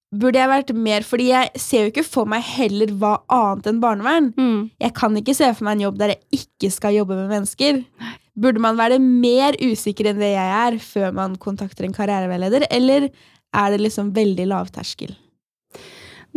burde 0.09 0.39
jeg 0.41 0.49
vært 0.49 0.71
mer 0.73 1.05
Fordi 1.05 1.27
jeg 1.29 1.49
ser 1.61 1.83
jo 1.85 1.91
ikke 1.91 2.03
for 2.07 2.25
meg 2.29 2.41
heller 2.41 2.91
hva 2.97 3.11
annet 3.29 3.67
enn 3.69 3.81
barnevern. 3.83 4.31
Mm. 4.37 4.71
Jeg 4.81 4.93
kan 4.97 5.17
ikke 5.19 5.35
se 5.37 5.49
for 5.53 5.67
meg 5.67 5.77
en 5.77 5.85
jobb 5.87 5.99
der 6.01 6.15
jeg 6.15 6.39
ikke 6.41 6.71
skal 6.73 6.95
jobbe 6.97 7.17
med 7.19 7.29
mennesker. 7.35 7.83
Burde 8.39 8.61
man 8.63 8.77
være 8.79 8.97
mer 9.03 9.57
usikker 9.61 10.09
enn 10.09 10.21
det 10.21 10.31
jeg 10.33 10.53
er, 10.55 10.77
før 10.81 11.13
man 11.13 11.35
kontakter 11.41 11.85
en 11.85 11.93
karriereveileder, 11.93 12.65
eller 12.71 13.09
er 13.09 13.71
det 13.73 13.81
liksom 13.83 14.13
veldig 14.15 14.45
lavterskel? 14.47 15.11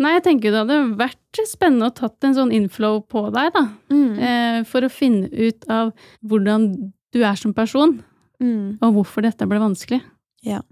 Nei, 0.00 0.14
jeg 0.17 0.25
tenker 0.25 0.50
det 0.50 0.62
hadde 0.62 0.79
vært 0.99 1.43
spennende 1.47 1.91
å 1.91 1.95
tatt 1.95 2.25
en 2.25 2.35
sånn 2.35 2.52
inflow 2.57 3.02
på 3.05 3.26
deg, 3.35 3.50
da. 3.55 3.67
Mm. 3.93 4.12
Eh, 4.19 4.59
for 4.69 4.83
å 4.87 4.91
finne 4.93 5.29
ut 5.29 5.67
av 5.71 5.93
hvordan 6.25 6.71
du 7.12 7.21
er 7.23 7.37
som 7.38 7.52
person, 7.55 8.00
Mm. 8.43 8.79
og 8.83 8.95
hvorfor 8.97 9.23
dette 9.23 9.47
ble 9.47 9.61
vanskelig. 9.62 10.00
Ja. 10.43 10.62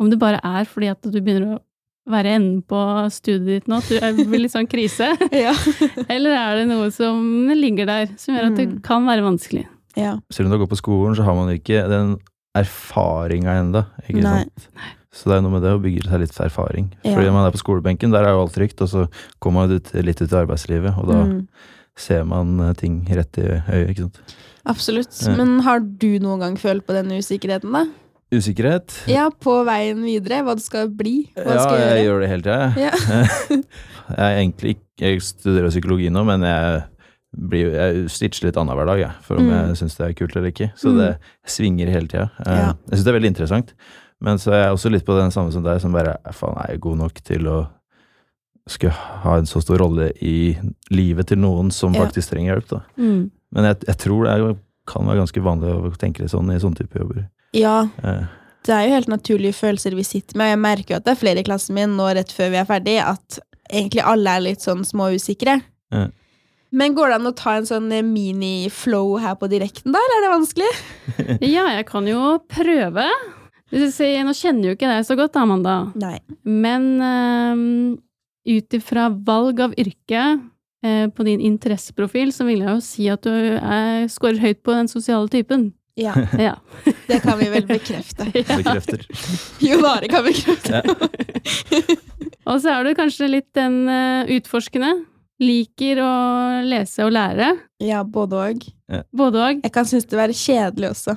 Om 0.00 0.08
det 0.08 0.18
bare 0.22 0.38
er 0.42 0.64
fordi 0.64 0.88
at 0.88 1.02
du 1.02 1.18
begynner 1.20 1.58
å 1.58 1.60
være 2.08 2.34
enden 2.38 2.62
på 2.68 2.80
studiet 3.12 3.46
ditt 3.46 3.68
nå, 3.68 3.78
at 3.78 3.88
du 3.88 3.96
er- 4.00 4.24
blir 4.28 4.40
litt 4.46 4.52
sånn 4.54 4.68
krise, 4.68 5.10
Ja. 5.32 5.52
eller 6.08 6.30
er 6.36 6.56
det 6.62 6.68
noe 6.70 6.90
som 6.94 7.48
ligger 7.52 7.86
der, 7.86 8.06
som 8.16 8.34
gjør 8.34 8.50
at 8.52 8.56
det 8.56 8.68
Mm. 8.68 8.82
kan 8.82 9.04
være 9.06 9.22
vanskelig? 9.26 9.66
ja. 9.96 10.18
Selv 10.30 10.46
om 10.46 10.52
du 10.52 10.58
har 10.58 10.66
gått 10.66 10.74
på 10.76 10.82
skolen, 10.82 11.16
så 11.16 11.24
har 11.24 11.34
man 11.34 11.48
ikke 11.54 11.84
den 11.88 12.16
erfaringa 12.56 13.54
ennå. 13.62 13.84
Ikke 14.08 14.22
Nei. 14.22 14.38
sant? 14.44 14.68
Så 15.12 15.30
det 15.30 15.38
er 15.38 15.42
noe 15.42 15.50
med 15.56 15.62
det 15.64 15.72
å 15.74 15.80
bygge 15.82 16.04
seg 16.06 16.20
litt 16.20 16.36
erfaring. 16.44 16.90
Ja. 17.02 17.14
Fordi 17.16 17.32
man 17.32 17.46
er 17.48 17.50
på 17.54 17.58
skolebenken, 17.62 18.12
der 18.12 18.24
er 18.28 18.34
jo 18.36 18.42
alt 18.44 18.54
trygt, 18.54 18.80
og 18.84 18.88
så 18.92 19.06
kommer 19.40 19.66
man 19.66 19.76
ut, 19.78 19.88
litt 19.94 20.20
ut 20.22 20.30
i 20.30 20.36
arbeidslivet, 20.44 20.98
og 20.98 21.08
da 21.08 21.24
Mm. 21.24 21.48
ser 21.96 22.24
man 22.24 22.60
eh, 22.60 22.72
ting 22.74 23.04
rett 23.10 23.38
i 23.38 23.62
øyet, 23.66 23.90
ikke 23.90 24.04
sant. 24.06 24.20
Absolutt. 24.66 25.14
Ja. 25.26 25.34
Men 25.34 25.60
har 25.64 25.80
du 25.80 26.18
noen 26.20 26.38
gang 26.40 26.56
følt 26.56 26.84
på 26.86 26.92
den 26.94 27.08
usikkerheten, 27.18 27.72
da? 27.72 27.86
Usikkerhet? 28.34 28.92
Ja, 29.08 29.30
på 29.32 29.54
veien 29.64 30.02
videre? 30.04 30.42
Hva 30.44 30.54
du 30.58 30.60
skal 30.60 30.90
bli? 30.92 31.30
Hva 31.36 31.54
Ja, 31.56 31.62
skal 31.64 31.80
jeg 31.80 32.04
gjør 32.06 32.20
det 32.20 32.28
hele 32.28 32.44
tida, 32.44 32.58
jeg. 32.58 32.90
Ja. 32.90 33.58
jeg 34.18 34.26
er 34.26 34.36
egentlig 34.42 34.74
ikke 34.76 34.84
Jeg 35.12 35.22
studerer 35.22 35.70
psykologi 35.70 36.08
nå, 36.10 36.24
men 36.26 36.42
jeg 36.42 36.82
blir, 37.38 37.70
jeg 37.76 38.08
stitcher 38.10 38.48
litt 38.48 38.56
annenhver 38.58 38.88
dag, 38.88 38.98
jeg, 39.04 39.12
for 39.22 39.38
om 39.38 39.46
Mm. 39.46 39.52
jeg 39.68 39.76
syns 39.80 39.96
det 39.96 40.06
er 40.08 40.14
kult 40.18 40.34
eller 40.36 40.50
ikke. 40.50 40.68
Så 40.76 40.90
Mm. 40.90 40.98
det 40.98 41.10
svinger 41.46 41.88
hele 41.92 42.08
tida. 42.08 42.30
Eh, 42.44 42.56
Ja. 42.56 42.72
Jeg 42.90 42.98
syns 42.98 43.04
det 43.04 43.12
er 43.14 43.18
veldig 43.20 43.30
interessant, 43.32 43.72
men 44.20 44.36
så 44.38 44.52
er 44.52 44.62
jeg 44.64 44.72
også 44.74 44.90
litt 44.90 45.04
på 45.06 45.16
den 45.20 45.30
samme 45.30 45.52
som 45.52 45.62
deg, 45.62 45.80
som 45.80 45.92
bare 45.92 46.16
faen, 46.32 46.56
er 46.58 46.72
jeg 46.72 46.80
god 46.80 46.96
nok 46.98 47.14
til 47.22 47.46
å 47.46 47.68
skulle 48.68 48.92
ha 48.92 49.36
en 49.38 49.46
så 49.46 49.62
stor 49.62 49.78
rolle 49.78 50.10
i 50.20 50.58
livet 50.90 51.26
til 51.28 51.38
noen 51.38 51.70
som 51.72 51.94
Ja. 51.94 52.04
faktisk 52.04 52.30
trenger 52.34 52.56
hjelp. 52.60 52.68
da. 52.68 52.80
Mm. 52.98 53.30
Men 53.52 53.64
jeg, 53.64 53.78
jeg 53.86 53.96
tror 53.98 54.24
det 54.24 54.34
er 54.34 54.56
kan 54.86 55.06
være 55.06 55.20
ganske 55.20 55.42
vanlig 55.42 55.68
å 55.72 55.96
tenke 55.96 56.20
litt 56.20 56.30
sånn 56.30 56.50
i 56.52 56.58
sånne 56.58 56.76
type 56.76 56.98
jobber. 56.98 57.28
Ja, 57.56 57.88
Eh, 58.04 58.26
det 58.68 58.74
er 58.74 58.84
jo 58.84 58.94
helt 58.98 59.08
naturlige 59.08 59.56
følelser 59.56 59.94
vi 59.96 60.04
sitter 60.04 60.36
med. 60.36 60.50
og 60.50 60.50
Jeg 60.50 60.60
merker 60.60 60.94
jo 60.94 60.98
at 60.98 61.06
det 61.06 61.12
er 61.14 61.20
flere 61.22 61.40
i 61.40 61.46
klassen 61.46 61.76
min 61.78 61.96
nå 61.96 62.10
rett 62.12 62.32
før 62.34 62.50
vi 62.52 62.60
er 62.60 62.68
ferdig, 62.68 62.96
at 63.00 63.38
egentlig 63.70 64.04
alle 64.04 64.34
er 64.34 64.44
litt 64.44 64.64
sånn 64.64 64.84
småusikre. 64.84 65.60
Ja. 65.94 66.08
Men 66.68 66.92
går 66.92 67.08
det 67.08 67.16
an 67.16 67.30
å 67.30 67.36
ta 67.36 67.54
en 67.56 67.68
sånn 67.68 67.88
eh, 67.96 68.04
mini-flow 68.04 69.16
her 69.22 69.38
på 69.40 69.48
direkten, 69.48 69.94
da, 69.94 70.02
eller 70.04 70.18
er 70.18 70.26
det 70.26 70.34
vanskelig? 70.34 70.72
Ja, 71.56 71.64
jeg 71.78 71.86
kan 71.88 72.06
jo 72.08 72.36
prøve. 72.50 73.06
Si, 73.68 74.10
Nå 74.24 74.32
kjenner 74.36 74.70
jo 74.70 74.76
ikke 74.76 74.88
deg 74.88 75.06
så 75.08 75.16
godt, 75.16 75.36
Amanda. 75.36 75.78
Nei. 76.00 76.18
Men 76.44 76.86
um, 77.00 77.64
ut 78.48 78.76
ifra 78.76 79.08
valg 79.12 79.60
av 79.64 79.74
yrke 79.80 80.22
eh, 80.84 81.06
på 81.08 81.26
din 81.28 81.40
interesseprofil, 81.44 82.32
så 82.32 82.46
vil 82.48 82.64
jeg 82.64 82.70
jo 82.74 82.84
si 82.84 83.08
at 83.12 83.24
du 83.24 83.32
er, 83.32 84.06
scorer 84.12 84.40
høyt 84.44 84.62
på 84.64 84.76
den 84.76 84.88
sosiale 84.92 85.28
typen. 85.32 85.70
Ja, 85.98 86.14
Ja. 86.48 86.54
det 87.08 87.20
kan 87.24 87.38
vi 87.40 87.48
vel 87.50 87.66
bekrefte. 87.66 88.28
bekrefter. 88.32 89.02
Jo 89.68 89.80
bare 89.82 90.08
kan 90.10 90.24
bekrefte. 90.26 90.82
Og 92.48 92.60
så 92.62 92.72
er 92.76 92.86
du 92.86 92.94
kanskje 92.98 93.28
litt 93.30 93.48
den 93.58 93.80
eh, 93.90 94.30
utforskende. 94.38 94.92
Liker 95.42 96.00
å 96.02 96.12
lese 96.66 97.04
og 97.06 97.12
lære. 97.14 97.52
Ja, 97.84 98.00
både 98.02 98.38
og. 98.52 98.64
Både 99.14 99.42
og. 99.44 99.60
Jeg 99.62 99.74
kan 99.74 99.86
synes 99.86 100.08
det 100.10 100.18
være 100.18 100.34
kjedelig 100.34 100.88
også. 100.94 101.14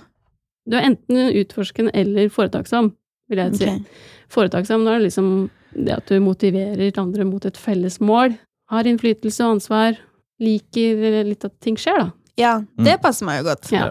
Du 0.69 0.75
er 0.77 0.85
enten 0.91 1.31
utforskende 1.39 1.93
eller 1.97 2.29
foretaksom, 2.29 2.91
vil 3.31 3.41
jeg 3.41 3.55
si. 3.57 3.65
Okay. 3.65 4.05
Foretaksom, 4.31 4.83
da 4.85 4.93
er 4.93 5.01
det 5.01 5.07
liksom 5.09 5.31
det 5.73 5.95
at 5.95 6.11
du 6.11 6.19
motiverer 6.21 6.99
andre 7.01 7.25
mot 7.25 7.45
et 7.49 7.57
felles 7.57 7.97
mål. 8.03 8.35
Har 8.69 8.85
innflytelse 8.87 9.41
og 9.45 9.55
ansvar. 9.57 9.97
Liker 10.41 11.01
litt 11.25 11.47
at 11.47 11.55
ting 11.63 11.79
skjer, 11.81 12.03
da. 12.03 12.11
Ja, 12.39 12.53
det 12.81 12.99
passer 13.01 13.25
meg 13.27 13.41
jo 13.41 13.49
godt. 13.49 13.71
Ja. 13.73 13.89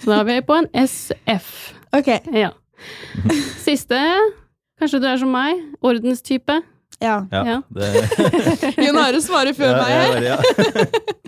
Så 0.00 0.06
da 0.10 0.20
er 0.20 0.24
vi 0.28 0.40
på 0.46 0.54
en 0.60 0.68
SF. 0.86 1.50
Ok, 1.92 2.08
Ja. 2.32 2.50
Siste 3.60 3.98
Kanskje 4.80 5.00
du 5.02 5.06
er 5.06 5.18
som 5.20 5.28
meg? 5.34 5.58
Ordenstype. 5.84 6.62
ja. 7.00 7.26
Ja, 7.30 7.42
Jon 8.86 8.96
Are 8.96 9.20
svarer 9.20 9.52
før 9.52 9.74
ja, 9.74 9.82
meg 9.82 9.90
her. 9.92 10.22
ja, 10.22 10.36
ja. 10.36 10.38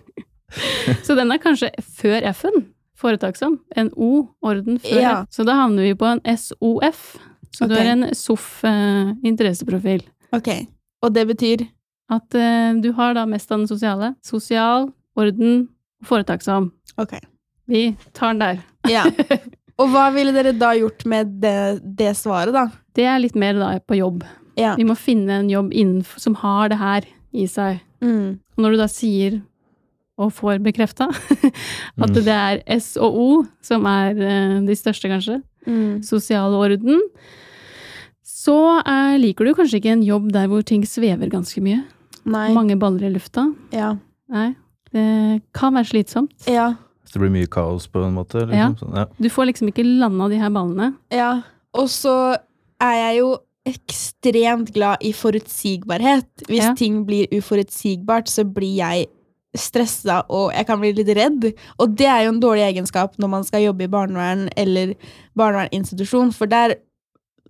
Så 1.07 1.15
den 1.17 1.31
er 1.33 1.39
kanskje 1.41 1.69
før 2.01 2.25
F-en. 2.33 2.67
Foretaksom. 2.97 3.59
En 3.77 3.91
O. 3.97 4.29
Orden 4.43 4.79
før 4.81 5.01
Ja. 5.01 5.13
F. 5.25 5.29
Så 5.37 5.45
da 5.45 5.53
havner 5.59 5.83
vi 5.83 5.95
på 5.99 6.07
en 6.09 6.21
SOF. 6.39 7.17
Så 7.53 7.69
du 7.69 7.75
Ok. 7.75 7.81
er 7.81 7.91
en 7.93 8.05
SOF-interesseprofil. 8.15 10.03
Ok, 10.33 10.49
og 11.03 11.13
det 11.15 11.27
betyr 11.29 11.67
At 12.13 12.35
eh, 12.35 12.73
du 12.81 12.93
har 12.93 13.15
da 13.17 13.25
mest 13.27 13.51
av 13.53 13.59
den 13.63 13.69
sosiale. 13.69 14.15
Sosial, 14.25 14.91
orden, 15.17 15.69
foretaksom. 16.05 16.71
Ok. 17.01 17.15
Vi 17.69 17.97
tar 18.15 18.33
den 18.35 18.43
der. 18.43 18.63
Ja. 18.91 19.05
Og 19.81 19.89
hva 19.91 20.09
ville 20.15 20.33
dere 20.35 20.53
da 20.55 20.73
gjort 20.77 21.05
med 21.09 21.31
det, 21.43 21.81
det 21.97 22.13
svaret, 22.19 22.53
da? 22.55 22.67
Det 22.95 23.07
er 23.09 23.19
litt 23.23 23.35
mer 23.39 23.57
da 23.59 23.71
på 23.81 23.97
jobb. 23.99 24.25
Ja. 24.59 24.75
Vi 24.77 24.85
må 24.85 24.95
finne 25.01 25.39
en 25.41 25.49
jobb 25.51 25.71
innenfor, 25.73 26.21
som 26.21 26.35
har 26.43 26.69
det 26.69 26.79
her 26.79 27.07
i 27.33 27.47
seg. 27.49 27.81
Mm. 28.05 28.37
Og 28.57 28.63
når 28.63 28.75
du 28.77 28.83
da 28.83 28.89
sier, 28.93 29.39
og 30.21 30.29
får 30.37 30.61
bekrefta, 30.63 31.09
at 32.05 32.11
Mm. 32.13 32.19
det 32.21 32.35
er 32.37 32.61
S 32.77 32.97
og 33.01 33.17
O 33.17 33.29
som 33.65 33.87
er 33.89 34.11
eh, 34.21 34.59
de 34.67 34.77
største, 34.77 35.09
kanskje, 35.11 35.41
Mm. 35.67 36.03
sosial 36.05 36.53
orden, 36.59 36.99
så 38.27 38.55
er, 38.83 39.17
liker 39.23 39.47
du 39.47 39.55
kanskje 39.55 39.79
ikke 39.81 39.93
en 39.95 40.03
jobb 40.07 40.31
der 40.35 40.49
hvor 40.51 40.63
ting 40.67 40.83
svever 40.89 41.31
ganske 41.31 41.63
mye. 41.63 41.83
Nei. 42.27 42.49
Mange 42.55 42.77
baller 42.79 43.07
i 43.09 43.13
lufta. 43.15 43.49
Ja. 43.75 43.93
Nei. 44.31 44.53
Det 44.93 45.43
kan 45.57 45.75
være 45.75 45.89
slitsomt. 45.91 46.35
Ja. 46.51 46.73
Så 47.13 47.19
det 47.21 47.27
blir 47.27 47.35
mye 47.43 47.47
kaos 47.53 47.85
på 47.93 48.01
en 48.07 48.15
måte? 48.17 48.41
Liksom. 48.49 48.57
Ja. 48.57 48.69
Sånn, 48.81 48.95
ja. 48.97 49.05
Du 49.21 49.29
får 49.29 49.51
liksom 49.51 49.69
ikke 49.69 49.85
landa 49.85 50.31
de 50.33 50.39
her 50.41 50.49
ballene. 50.51 50.95
ja. 51.13 51.43
Og 51.77 51.87
så 51.89 52.37
er 52.81 52.95
jeg 52.99 53.19
jo 53.21 53.29
ekstremt 53.69 54.73
glad 54.75 55.01
i 55.01 55.13
forutsigbarhet. 55.13 56.27
Hvis 56.49 56.65
Ja. 56.65 56.75
ting 56.75 57.05
blir 57.07 57.27
uforutsigbart, 57.33 58.29
så 58.29 58.45
blir 58.45 58.77
jeg 58.77 59.07
stressa, 59.57 60.23
og 60.29 60.53
jeg 60.53 60.67
kan 60.67 60.81
bli 60.81 60.93
litt 60.93 61.09
redd. 61.17 61.53
Og 61.79 61.95
det 61.97 62.07
er 62.07 62.25
jo 62.25 62.33
en 62.33 62.41
dårlig 62.41 62.65
egenskap 62.75 63.17
når 63.19 63.29
man 63.29 63.45
skal 63.45 63.63
jobbe 63.63 63.85
i 63.85 63.87
barnevern 63.89 64.49
eller 64.57 64.95
barnevernsinstitusjon, 65.37 66.33
for 66.33 66.47
der 66.47 66.77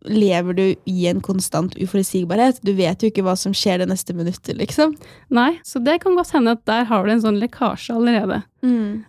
lever 0.05 0.55
du 0.59 0.75
i 0.91 1.07
en 1.07 1.21
konstant 1.23 1.75
uforutsigbarhet. 1.79 2.59
Du 2.67 2.73
vet 2.75 3.03
jo 3.03 3.11
ikke 3.11 3.23
hva 3.23 3.37
som 3.39 3.53
skjer 3.55 3.79
det 3.83 3.89
neste 3.91 4.15
minuttet, 4.17 4.57
liksom. 4.59 4.97
Nei, 5.31 5.59
så 5.65 5.79
det 5.85 6.01
kan 6.03 6.17
godt 6.19 6.33
hende 6.35 6.57
at 6.57 6.65
der 6.67 6.85
har 6.91 7.05
du 7.07 7.13
en 7.13 7.23
sånn 7.23 7.39
lekkasje 7.43 7.95
allerede. 7.95 8.41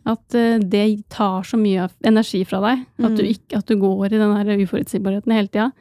At 0.06 0.36
uh, 0.38 0.60
det 0.60 0.86
tar 1.10 1.44
så 1.44 1.58
mye 1.58 1.88
energi 2.06 2.44
fra 2.46 2.62
deg. 2.62 2.86
At, 3.04 3.16
du 3.18 3.24
Mm. 3.24 3.32
ikke, 3.34 3.58
at 3.58 3.66
du 3.68 3.76
går 3.82 4.06
i 4.14 4.18
den 4.22 4.36
her 4.38 4.54
uforutsigbarheten 4.66 5.32
hele 5.34 5.48
tida. 5.48 5.72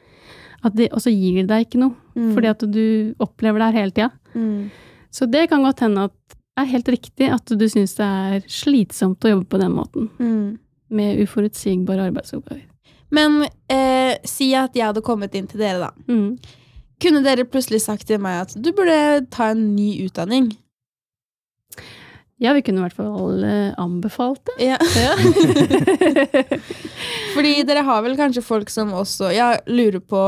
Og 0.63 0.99
så 1.03 1.11
gir 1.11 1.41
det 1.43 1.47
deg 1.51 1.67
ikke 1.67 1.79
noe, 1.83 1.95
Mm. 2.15 2.33
fordi 2.35 2.47
at 2.49 2.59
du 2.71 3.15
opplever 3.19 3.59
det 3.59 3.69
her 3.73 3.79
hele 3.81 3.91
tida. 3.91 4.11
Mm. 4.35 4.69
Så 5.11 5.29
det 5.29 5.49
kan 5.49 5.61
godt 5.63 5.79
hende 5.81 6.03
at 6.05 6.13
det 6.29 6.61
er 6.61 6.71
helt 6.73 6.85
riktig 6.87 7.29
at 7.33 7.45
du 7.45 7.65
syns 7.69 7.95
det 7.97 8.05
er 8.05 8.39
slitsomt 8.47 9.19
å 9.25 9.29
jobbe 9.33 9.45
på 9.49 9.59
den 9.59 9.71
måten. 9.73 10.09
Mm. 10.19 10.59
Med 10.89 11.17
uforutsigbare 11.21 12.09
arbeidsoppgaver. 12.11 12.61
Men 13.13 13.43
eh, 13.71 14.17
si 14.27 14.49
at 14.57 14.75
jeg 14.77 14.89
hadde 14.89 15.05
kommet 15.05 15.35
inn 15.37 15.47
til 15.49 15.61
dere, 15.61 15.89
da. 15.89 15.91
Mm. 16.09 16.37
Kunne 17.03 17.23
dere 17.25 17.45
plutselig 17.49 17.83
sagt 17.83 18.07
til 18.09 18.21
meg 18.23 18.45
at 18.45 18.57
du 18.57 18.71
burde 18.75 19.25
ta 19.33 19.51
en 19.53 19.73
ny 19.75 19.91
utdanning? 20.05 20.53
Ja, 22.43 22.51
vi 22.53 22.61
kunne 22.65 22.81
i 22.81 22.83
hvert 22.83 22.97
fall 22.97 23.43
eh, 23.47 23.73
anbefalt 23.79 24.41
det. 24.49 24.65
Ja. 24.65 24.77
Fordi 27.35 27.53
dere 27.63 27.83
har 27.87 28.01
vel 28.03 28.17
kanskje 28.19 28.43
folk 28.43 28.73
som 28.73 28.91
også 28.97 29.29
ja, 29.31 29.53
lurer 29.69 30.01
på 30.01 30.23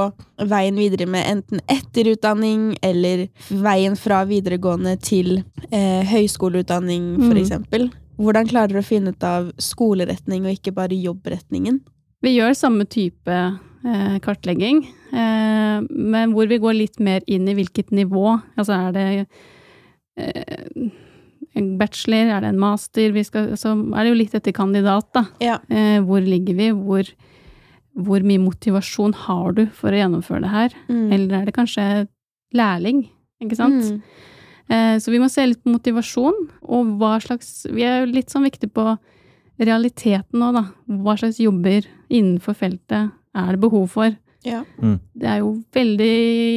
veien 0.48 0.80
videre 0.80 1.10
med 1.12 1.28
enten 1.28 1.64
etterutdanning 1.72 2.78
eller 2.86 3.26
veien 3.50 3.98
fra 4.00 4.22
videregående 4.30 4.96
til 5.04 5.42
eh, 5.72 6.06
høyskoleutdanning, 6.12 7.16
for 7.26 7.36
Mm. 7.36 7.90
Hvordan 8.16 8.48
klarer 8.48 8.72
dere 8.72 8.80
å 8.80 8.88
finne 8.88 9.12
ut 9.12 9.24
av 9.28 9.50
skoleretning 9.60 10.46
og 10.46 10.56
ikke 10.56 10.72
bare 10.78 10.96
jobbretningen? 10.96 11.82
Vi 12.26 12.34
gjør 12.34 12.56
samme 12.58 12.88
type 12.90 13.36
eh, 13.38 14.16
kartlegging, 14.26 14.82
eh, 15.14 15.84
men 15.90 16.34
hvor 16.34 16.50
vi 16.50 16.58
går 16.62 16.78
litt 16.80 17.00
mer 17.04 17.22
inn 17.30 17.46
i 17.52 17.56
hvilket 17.58 17.94
nivå. 17.94 18.40
Altså 18.58 18.74
er 18.80 18.96
det 18.96 19.06
eh, 20.18 20.90
en 21.56 21.70
bachelor, 21.80 22.34
er 22.34 22.44
det 22.44 22.52
en 22.52 22.60
master? 22.60 23.14
Vi 23.16 23.24
skal, 23.28 23.54
så 23.60 23.76
er 23.78 24.02
det 24.04 24.12
jo 24.12 24.20
litt 24.20 24.36
etter 24.36 24.56
kandidat, 24.58 25.08
da. 25.16 25.26
Ja. 25.44 25.60
Eh, 25.70 26.00
hvor 26.04 26.24
ligger 26.26 26.58
vi? 26.58 26.72
Hvor, 26.76 27.12
hvor 27.96 28.26
mye 28.28 28.42
motivasjon 28.44 29.16
har 29.26 29.56
du 29.56 29.66
for 29.72 29.94
å 29.94 30.02
gjennomføre 30.02 30.44
det 30.44 30.54
her? 30.56 30.80
Mm. 30.90 31.06
Eller 31.16 31.38
er 31.40 31.46
det 31.50 31.56
kanskje 31.56 31.86
lærling, 32.56 33.06
ikke 33.44 33.60
sant? 33.60 33.86
Mm. 33.86 34.02
Eh, 34.66 34.96
Så 35.00 35.14
vi 35.14 35.22
må 35.22 35.30
se 35.30 35.46
litt 35.46 35.62
på 35.64 35.76
motivasjon, 35.78 36.48
og 36.66 36.96
hva 37.00 37.20
slags 37.22 37.68
Vi 37.70 37.86
er 37.86 38.02
jo 38.02 38.14
litt 38.16 38.34
sånn 38.34 38.48
viktige 38.48 38.74
på 38.74 38.96
realiteten 39.62 40.42
nå, 40.42 40.52
da. 40.56 40.66
Hva 41.04 41.16
slags 41.20 41.40
jobber 41.42 41.88
innenfor 42.10 42.58
feltet 42.58 43.14
er 43.36 43.52
det 43.56 43.62
behov 43.64 43.88
for? 43.94 44.16
Ja. 44.46 44.62
Det 44.78 45.30
er 45.30 45.40
jo 45.42 45.56
veldig 45.74 46.12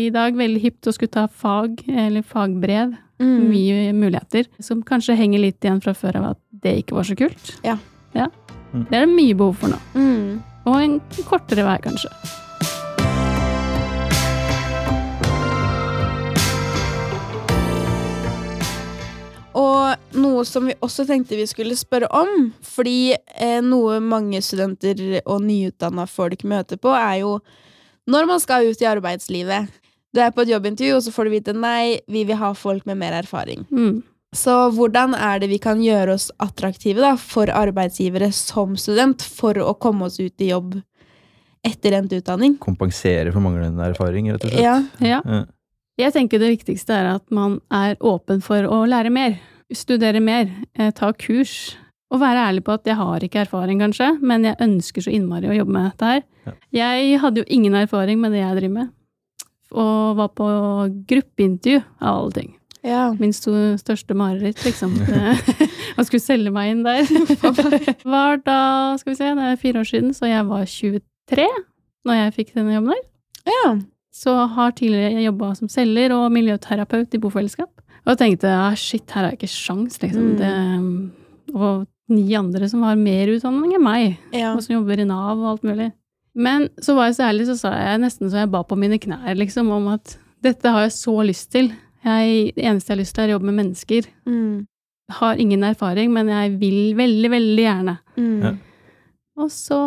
i 0.06 0.10
dag 0.14 0.36
veldig 0.36 0.60
hipt 0.60 0.88
å 0.90 0.92
skulle 0.94 1.14
ta 1.14 1.26
fag, 1.28 1.80
eller 1.88 2.26
fagbrev. 2.26 2.96
Mm. 3.18 3.38
Mye 3.50 3.94
muligheter. 3.96 4.50
Som 4.62 4.84
kanskje 4.86 5.16
henger 5.18 5.42
litt 5.42 5.64
igjen 5.64 5.80
fra 5.82 5.94
før 5.96 6.20
av 6.20 6.28
at 6.34 6.42
det 6.62 6.76
ikke 6.82 6.98
var 6.98 7.08
så 7.08 7.16
kult. 7.18 7.54
Ja. 7.66 7.78
ja. 8.14 8.28
Mm. 8.74 8.84
Det 8.90 8.92
er 8.92 9.06
det 9.06 9.14
mye 9.14 9.38
behov 9.38 9.56
for 9.62 9.72
nå. 9.72 9.80
Mm. 9.96 10.36
Og 10.68 10.76
en 10.76 11.00
kortere 11.26 11.64
vei, 11.66 11.78
kanskje. 11.82 12.12
Og 19.58 20.18
noe 20.18 20.44
som 20.46 20.68
vi 20.68 20.76
også 20.84 21.06
tenkte 21.08 21.38
vi 21.38 21.46
skulle 21.50 21.76
spørre 21.78 22.10
om, 22.14 22.50
fordi 22.62 23.14
eh, 23.14 23.58
noe 23.64 23.98
mange 24.04 24.40
studenter 24.44 25.18
og 25.24 25.42
nyutdanna 25.46 26.06
folk 26.10 26.44
møter 26.46 26.78
på, 26.80 26.92
er 26.94 27.24
jo 27.24 27.38
når 28.08 28.28
man 28.28 28.42
skal 28.42 28.68
ut 28.68 28.82
i 28.82 28.88
arbeidslivet. 28.88 29.72
Du 30.14 30.22
er 30.24 30.30
på 30.32 30.44
et 30.44 30.52
jobbintervju, 30.54 30.94
og 30.96 31.02
så 31.04 31.12
får 31.12 31.28
du 31.28 31.34
vite 31.34 31.56
nei, 31.56 31.98
vi 32.08 32.22
vil 32.28 32.38
ha 32.40 32.54
folk 32.56 32.86
med 32.88 33.00
mer 33.02 33.18
erfaring. 33.18 33.66
Mm. 33.68 33.98
Så 34.36 34.54
hvordan 34.76 35.14
er 35.16 35.40
det 35.40 35.48
vi 35.50 35.58
kan 35.60 35.80
gjøre 35.80 36.14
oss 36.16 36.28
attraktive 36.44 37.00
da, 37.00 37.14
for 37.20 37.50
arbeidsgivere 37.52 38.30
som 38.36 38.76
student, 38.80 39.24
for 39.24 39.56
å 39.60 39.74
komme 39.80 40.08
oss 40.08 40.18
ut 40.20 40.44
i 40.44 40.50
jobb 40.52 40.78
etter 41.66 41.96
endt 41.98 42.14
utdanning? 42.16 42.56
Kompensere 42.62 43.32
for 43.34 43.44
manglende 43.44 43.88
erfaring, 43.88 44.30
rett 44.32 44.44
og 44.44 44.52
slett. 44.52 44.64
Ja. 44.64 44.80
Ja. 45.04 45.20
Ja. 45.24 45.44
Jeg 45.98 46.14
tenker 46.14 46.38
det 46.38 46.52
viktigste 46.52 46.94
er 46.94 47.08
at 47.16 47.24
man 47.34 47.58
er 47.74 47.96
åpen 48.06 48.38
for 48.44 48.62
å 48.70 48.84
lære 48.86 49.10
mer. 49.10 49.34
Studere 49.74 50.20
mer. 50.22 50.46
Eh, 50.78 50.92
ta 50.94 51.10
kurs. 51.12 51.74
Og 52.14 52.22
være 52.22 52.44
ærlig 52.46 52.62
på 52.64 52.76
at 52.78 52.86
jeg 52.88 52.96
har 52.96 53.24
ikke 53.24 53.42
erfaring, 53.42 53.82
kanskje, 53.82 54.14
men 54.24 54.46
jeg 54.46 54.56
ønsker 54.64 55.04
så 55.04 55.10
innmari 55.12 55.50
å 55.50 55.56
jobbe 55.58 55.74
med 55.74 55.90
dette 55.90 56.12
her. 56.12 56.22
Ja. 56.46 56.54
Jeg 56.78 57.18
hadde 57.20 57.42
jo 57.42 57.48
ingen 57.52 57.74
erfaring 57.76 58.22
med 58.22 58.32
det 58.32 58.40
jeg 58.40 58.60
driver 58.60 58.76
med. 58.76 58.94
og 59.68 60.16
var 60.16 60.30
på 60.32 60.46
gruppeintervju, 61.10 61.82
av 62.00 62.22
alle 62.22 62.32
ting. 62.32 62.54
Ja. 62.86 63.10
Min 63.18 63.34
største 63.34 64.14
mareritt, 64.16 64.62
liksom. 64.64 64.94
Å 65.98 66.06
skulle 66.06 66.24
selge 66.24 66.54
meg 66.54 66.72
inn 66.72 66.86
der. 66.86 67.04
var 68.14 68.40
da, 68.46 68.96
skal 68.96 69.12
vi 69.12 69.18
se, 69.18 69.34
det 69.36 69.50
er 69.50 69.60
fire 69.60 69.82
år 69.82 69.90
siden, 69.90 70.16
så 70.16 70.30
jeg 70.30 70.46
var 70.48 70.64
23 70.64 71.48
når 72.08 72.20
jeg 72.22 72.36
fikk 72.38 72.54
denne 72.56 72.78
jobben 72.78 72.94
der. 72.94 73.06
ja. 73.52 73.70
Så 74.18 74.32
har 74.56 74.72
tidligere 74.75 75.22
jobba 75.28 75.52
som 75.58 75.70
selger 75.70 76.14
og 76.16 76.25
miljøterapeut 76.34 77.12
i 77.14 77.20
bofellesskap. 77.22 77.70
Og 78.08 78.16
tenkte 78.18 78.50
ja, 78.50 78.70
shit, 78.78 79.04
her 79.12 79.22
har 79.26 79.30
jeg 79.34 79.38
ikke 79.38 79.52
sjans, 79.52 79.98
liksom. 80.02 80.32
Mm. 80.32 80.38
Det, 80.40 81.54
og 81.54 81.87
ni 82.08 82.25
andre 82.38 82.68
som 82.72 82.82
har 82.87 82.96
mer 82.98 83.28
utdanning 83.34 83.75
enn 83.76 83.84
meg, 83.84 84.16
Ja. 84.32 84.54
og 84.56 84.62
som 84.64 84.78
jobber 84.78 85.02
i 85.02 85.04
Nav 85.08 85.37
og 85.42 85.50
alt 85.52 85.66
mulig. 85.68 85.90
Men 86.38 86.68
så 86.80 86.94
var 86.96 87.08
jeg 87.10 87.18
så 87.18 87.26
ærlig, 87.28 87.46
så 87.50 87.56
sa 87.60 87.72
jeg 87.76 88.00
nesten 88.00 88.30
så 88.30 88.42
jeg 88.42 88.50
ba 88.52 88.62
på 88.64 88.78
mine 88.80 88.98
knær, 89.02 89.37
liksom, 89.37 89.68
om 89.75 89.88
at 89.92 90.16
dette 90.44 90.70
har 90.72 90.87
jeg 90.87 90.94
så 90.96 91.14
lyst 91.26 91.50
til. 91.52 91.70
Jeg, 92.06 92.54
det 92.56 92.64
eneste 92.64 92.92
jeg 92.92 92.96
har 92.96 93.02
lyst 93.02 93.14
til, 93.16 93.25
er 93.25 93.32
å 93.32 93.37
jobbe 93.37 93.50
med 93.50 93.58
mennesker. 93.60 94.08
Mm. 94.28 94.66
Har 95.18 95.40
ingen 95.42 95.64
erfaring, 95.66 96.12
men 96.14 96.28
jeg 96.32 96.56
vil 96.60 96.80
veldig, 96.96 97.30
veldig 97.37 97.64
gjerne. 97.64 97.96
Mm. 98.16 98.42
Ja. 98.46 98.52
Og 99.38 99.50
så 99.52 99.80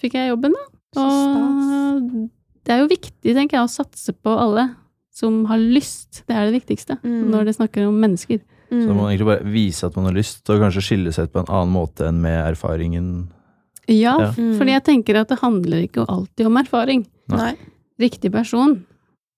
fikk 0.00 0.14
jeg 0.18 0.32
jobben, 0.32 0.54
da. 0.56 0.66
Så 0.96 1.06
stas. 1.06 1.70
Og 1.70 2.30
det 2.64 2.74
er 2.74 2.82
jo 2.82 2.88
viktig, 2.90 3.34
tenker 3.34 3.56
jeg, 3.58 3.64
å 3.66 3.72
satse 3.72 4.12
på 4.14 4.34
alle 4.38 4.68
som 5.14 5.44
har 5.50 5.58
lyst. 5.58 6.22
Det 6.28 6.36
er 6.36 6.50
det 6.50 6.60
viktigste 6.62 6.98
Mm. 7.02 7.30
når 7.32 7.44
det 7.50 7.56
snakker 7.56 7.86
om 7.88 7.98
mennesker. 8.00 8.40
Mm. 8.70 8.82
Så 8.84 8.88
må 8.94 9.02
man 9.02 9.10
egentlig 9.12 9.26
bare 9.26 9.50
vise 9.52 9.86
at 9.86 9.96
man 9.96 10.04
har 10.06 10.14
lyst, 10.14 10.44
og 10.48 10.60
kanskje 10.62 10.82
skille 10.86 11.12
seg 11.12 11.24
ut 11.28 11.32
på 11.34 11.40
en 11.42 11.50
annen 11.50 11.72
måte 11.74 12.06
enn 12.08 12.20
med 12.22 12.38
erfaringen. 12.52 13.28
Ja, 13.88 14.18
Ja. 14.20 14.30
Mm. 14.36 14.56
fordi 14.58 14.70
jeg 14.76 14.84
tenker 14.84 15.16
at 15.20 15.28
det 15.28 15.40
handler 15.40 15.82
ikke 15.88 16.06
alltid 16.06 16.46
om 16.46 16.56
erfaring. 16.56 17.06
Nei. 17.28 17.56
Riktig 17.98 18.30
person. 18.32 18.84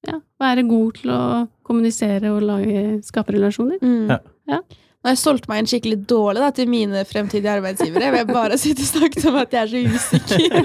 Ja, 0.07 0.19
være 0.41 0.67
god 0.69 0.95
til 0.95 1.11
å 1.11 1.49
kommunisere 1.65 2.31
og 2.37 2.43
lage, 2.43 3.03
skape 3.07 3.33
relasjoner. 3.33 3.79
Mm. 3.81 4.09
Ja. 4.11 4.19
Ja. 4.49 4.59
Nå 5.03 5.09
har 5.09 5.15
jeg 5.17 5.19
solgt 5.19 5.49
meg 5.49 5.59
inn 5.59 5.67
skikkelig 5.67 6.07
dårlig 6.07 6.39
da, 6.45 6.51
til 6.55 6.69
mine 6.69 7.05
fremtidige 7.05 7.51
arbeidsgivere. 7.57 8.03
Jeg 8.13 8.27
vil 8.27 8.35
bare 8.35 8.59
sitte 8.65 8.83
og 8.83 8.91
snakke 8.93 9.29
om 9.29 9.37
at 9.41 9.51
jeg 9.51 9.63
er 9.63 9.71
så 9.73 9.81
usikker. 9.97 10.63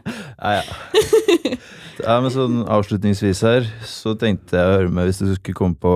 Ja, 0.42 0.60
ja. 0.60 1.56
ja, 2.04 2.16
men 2.22 2.32
sånn 2.32 2.60
avslutningsvis 2.70 3.42
her, 3.46 3.66
så 3.86 4.14
tenkte 4.18 4.58
jeg 4.58 4.66
å 4.66 4.76
høre 4.78 4.92
med 4.92 5.08
hvis 5.08 5.20
du 5.22 5.32
skulle 5.34 5.58
komme 5.58 5.78
på 5.80 5.94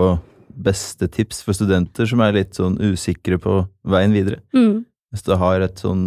beste 0.55 1.09
tips 1.11 1.43
for 1.45 1.57
studenter 1.57 2.07
som 2.09 2.23
er 2.23 2.37
litt 2.37 2.59
sånn 2.59 2.77
usikre 2.83 3.39
på 3.43 3.63
veien 3.91 4.15
videre. 4.15 4.41
Mm. 4.55 4.85
Hvis 5.15 5.27
du 5.27 5.35
har 5.39 5.63
et 5.63 5.81
sånn 5.83 6.05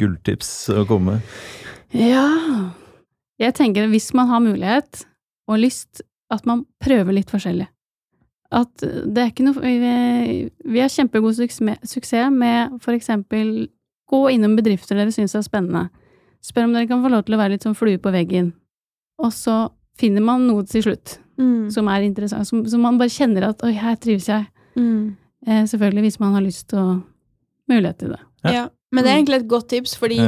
gulltips 0.00 0.52
å 0.74 0.84
komme 0.88 1.16
med. 1.16 1.34
Ja 1.96 2.26
Jeg 3.40 3.56
tenker 3.56 3.88
hvis 3.90 4.10
man 4.14 4.28
har 4.30 4.42
mulighet 4.44 5.04
og 5.50 5.58
lyst, 5.58 6.04
at 6.30 6.44
man 6.46 6.66
prøver 6.82 7.16
litt 7.16 7.32
forskjellig. 7.32 7.66
At 8.54 8.82
det 8.82 9.22
er 9.22 9.30
ikke 9.30 9.46
noe 9.46 9.62
Vi, 9.62 10.80
har 10.80 10.90
kjempegod 10.90 11.38
suksess 11.38 12.30
med 12.34 12.78
for 12.82 12.94
eksempel 12.94 13.70
gå 14.10 14.22
innom 14.34 14.56
bedrifter 14.58 14.98
dere 14.98 15.14
syns 15.14 15.36
er 15.38 15.46
spennende. 15.46 15.88
Spør 16.42 16.66
om 16.66 16.74
dere 16.74 16.88
kan 16.90 17.02
få 17.04 17.12
lov 17.12 17.24
til 17.26 17.36
å 17.36 17.40
være 17.40 17.54
litt 17.54 17.66
sånn 17.66 17.78
flue 17.78 18.00
på 18.02 18.12
veggen. 18.14 18.52
Og 19.20 19.32
så 19.36 19.56
finner 20.00 20.24
man 20.24 20.46
noe 20.48 20.64
til 20.68 20.82
slutt 20.88 21.18
Mm. 21.40 21.70
som 21.72 21.86
er 21.88 22.02
interessant, 22.04 22.44
som, 22.46 22.66
som 22.68 22.82
man 22.84 22.98
bare 23.00 23.08
kjenner 23.08 23.46
at 23.48 23.62
oi, 23.64 23.70
her 23.72 23.94
trives 23.96 24.26
jeg. 24.28 24.44
Mm. 24.76 25.16
Eh, 25.46 25.62
selvfølgelig 25.70 26.02
hvis 26.04 26.18
man 26.20 26.34
har 26.36 26.42
lyst 26.44 26.74
og 26.76 26.98
mulighet 27.70 27.96
til 28.02 28.10
det. 28.12 28.18
Ja. 28.44 28.50
Ja. 28.52 28.64
Men 28.92 29.04
det 29.06 29.10
er 29.12 29.16
egentlig 29.22 29.38
et 29.40 29.48
godt 29.48 29.68
tips, 29.72 29.94
fordi 29.96 30.18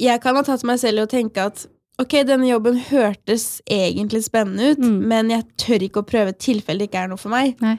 jeg 0.00 0.20
kan 0.22 0.36
ha 0.38 0.42
tatt 0.46 0.64
meg 0.64 0.78
selv 0.80 1.02
i 1.02 1.04
å 1.04 1.10
tenke 1.10 1.44
at 1.44 1.66
ok, 2.00 2.14
denne 2.24 2.48
jobben 2.48 2.78
hørtes 2.88 3.60
egentlig 3.68 4.22
spennende 4.24 4.70
ut, 4.72 4.78
Mm. 4.80 5.00
men 5.12 5.28
jeg 5.34 5.44
tør 5.60 5.82
ikke 5.84 6.00
å 6.00 6.08
prøve 6.08 6.32
i 6.32 6.38
tilfelle 6.40 6.78
det 6.78 6.88
ikke 6.88 7.02
er 7.04 7.08
noe 7.12 7.18
for 7.20 7.28
meg. 7.28 7.60
Nei. 7.60 7.76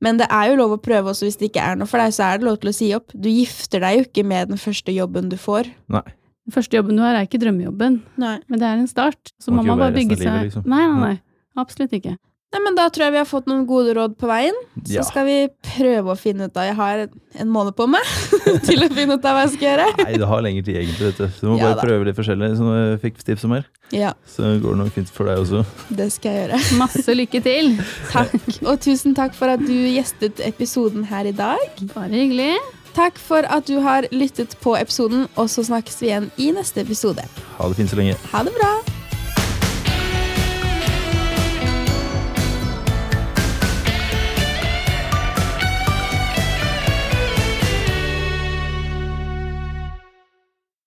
Men 0.00 0.16
det 0.18 0.28
er 0.30 0.50
jo 0.52 0.56
lov 0.60 0.70
å 0.78 0.82
prøve 0.82 1.10
også 1.10 1.26
hvis 1.26 1.38
det 1.40 1.50
ikke 1.50 1.64
er 1.66 1.74
noe 1.80 1.86
for 1.90 1.98
deg, 1.98 2.12
så 2.14 2.28
er 2.30 2.38
det 2.38 2.46
lov 2.46 2.60
til 2.60 2.70
å 2.70 2.74
si 2.74 2.92
opp. 2.94 3.10
Du 3.18 3.28
gifter 3.28 3.80
deg 3.80 3.96
jo 3.98 4.04
ikke 4.04 4.24
med 4.24 4.48
den 4.54 4.58
første 4.58 4.94
jobben 4.94 5.28
du 5.30 5.36
får. 5.36 5.66
Nei. 5.88 6.02
Den 6.44 6.52
første 6.52 6.76
jobben 6.76 6.96
du 6.98 7.02
har, 7.02 7.14
er 7.16 7.24
ikke 7.28 7.40
drømmejobben. 7.40 8.02
Nei. 8.20 8.36
Men 8.48 8.60
det 8.60 8.68
er 8.68 8.76
en 8.82 8.90
start. 8.90 9.32
Så 9.40 9.50
Må 9.54 9.62
man 9.64 9.78
bare 9.80 9.94
bygge 9.96 10.16
seg 10.20 10.26
livet, 10.28 10.50
liksom. 10.50 10.66
Nei, 10.68 10.84
nei, 10.86 11.00
nei. 11.00 11.16
Absolutt 11.56 11.92
ikke. 11.96 12.18
Nei, 12.54 12.60
men 12.62 12.76
Da 12.78 12.84
tror 12.92 13.02
jeg 13.08 13.12
vi 13.16 13.18
har 13.18 13.26
fått 13.26 13.48
noen 13.50 13.64
gode 13.66 13.94
råd 13.96 14.12
på 14.20 14.28
veien. 14.30 14.54
Så 14.84 14.92
Ja. 15.00 15.02
skal 15.02 15.24
vi 15.26 15.48
prøve 15.64 16.12
å 16.12 16.16
finne 16.16 16.44
ut 16.46 16.56
av 16.56 16.66
Jeg 16.68 16.76
har 16.76 17.08
en 17.40 17.48
måned 17.50 17.74
på 17.74 17.88
meg 17.88 18.04
til 18.68 18.78
å 18.84 18.88
finne 18.94 19.16
ut 19.16 19.24
av 19.24 19.34
hva 19.34 19.40
jeg 19.48 19.54
skal 19.56 19.66
gjøre. 19.72 20.04
Nei, 20.04 20.18
du 20.20 20.26
har 20.30 20.42
lenger 20.44 20.62
tid 20.68 20.76
egentlig, 20.76 21.08
vet 21.08 21.16
du. 21.18 21.26
Du 21.40 21.46
må 21.48 21.56
Ja 21.58 21.64
bare 21.72 21.74
da. 21.80 21.82
prøve 21.82 22.04
litt 22.06 22.16
forskjellig, 22.20 22.52
som 22.60 22.70
jeg 22.76 23.00
fikk 23.02 23.24
tips 23.24 23.44
om 23.48 23.56
her. 23.56 23.64
Ja, 23.90 24.12
Så 24.28 24.52
går 24.62 24.70
det 24.76 24.78
nok 24.84 24.92
fint 24.94 25.08
for 25.10 25.24
deg 25.26 25.38
også. 25.42 25.64
det 25.90 26.12
skal 26.12 26.30
jeg 26.30 26.44
gjøre. 26.50 26.60
Masse 26.84 27.16
lykke 27.18 27.42
til! 27.42 27.74
Takk. 28.12 28.36
Og 28.68 28.78
tusen 28.84 29.16
takk 29.16 29.34
for 29.34 29.48
at 29.48 29.58
du 29.64 29.72
gjestet 29.74 30.38
episoden 30.46 31.04
her 31.10 31.24
i 31.26 31.32
dag. 31.34 31.58
Bare 31.94 32.12
hyggelig. 32.14 32.54
Takk 32.94 33.18
for 33.18 33.42
at 33.50 33.66
du 33.66 33.80
har 33.82 34.06
lyttet 34.14 34.56
på 34.62 34.76
episoden, 34.78 35.26
og 35.36 35.50
så 35.50 35.64
snakkes 35.66 35.98
vi 36.02 36.12
igjen 36.12 36.30
i 36.38 36.52
neste 36.54 36.84
episode. 36.86 37.26
Ha 37.58 37.68
det 37.68 37.80
fint 37.80 37.90
så 37.90 37.98
lenge. 37.98 38.18
Ha 38.32 38.44
det 38.46 38.54
bra! 38.54 38.93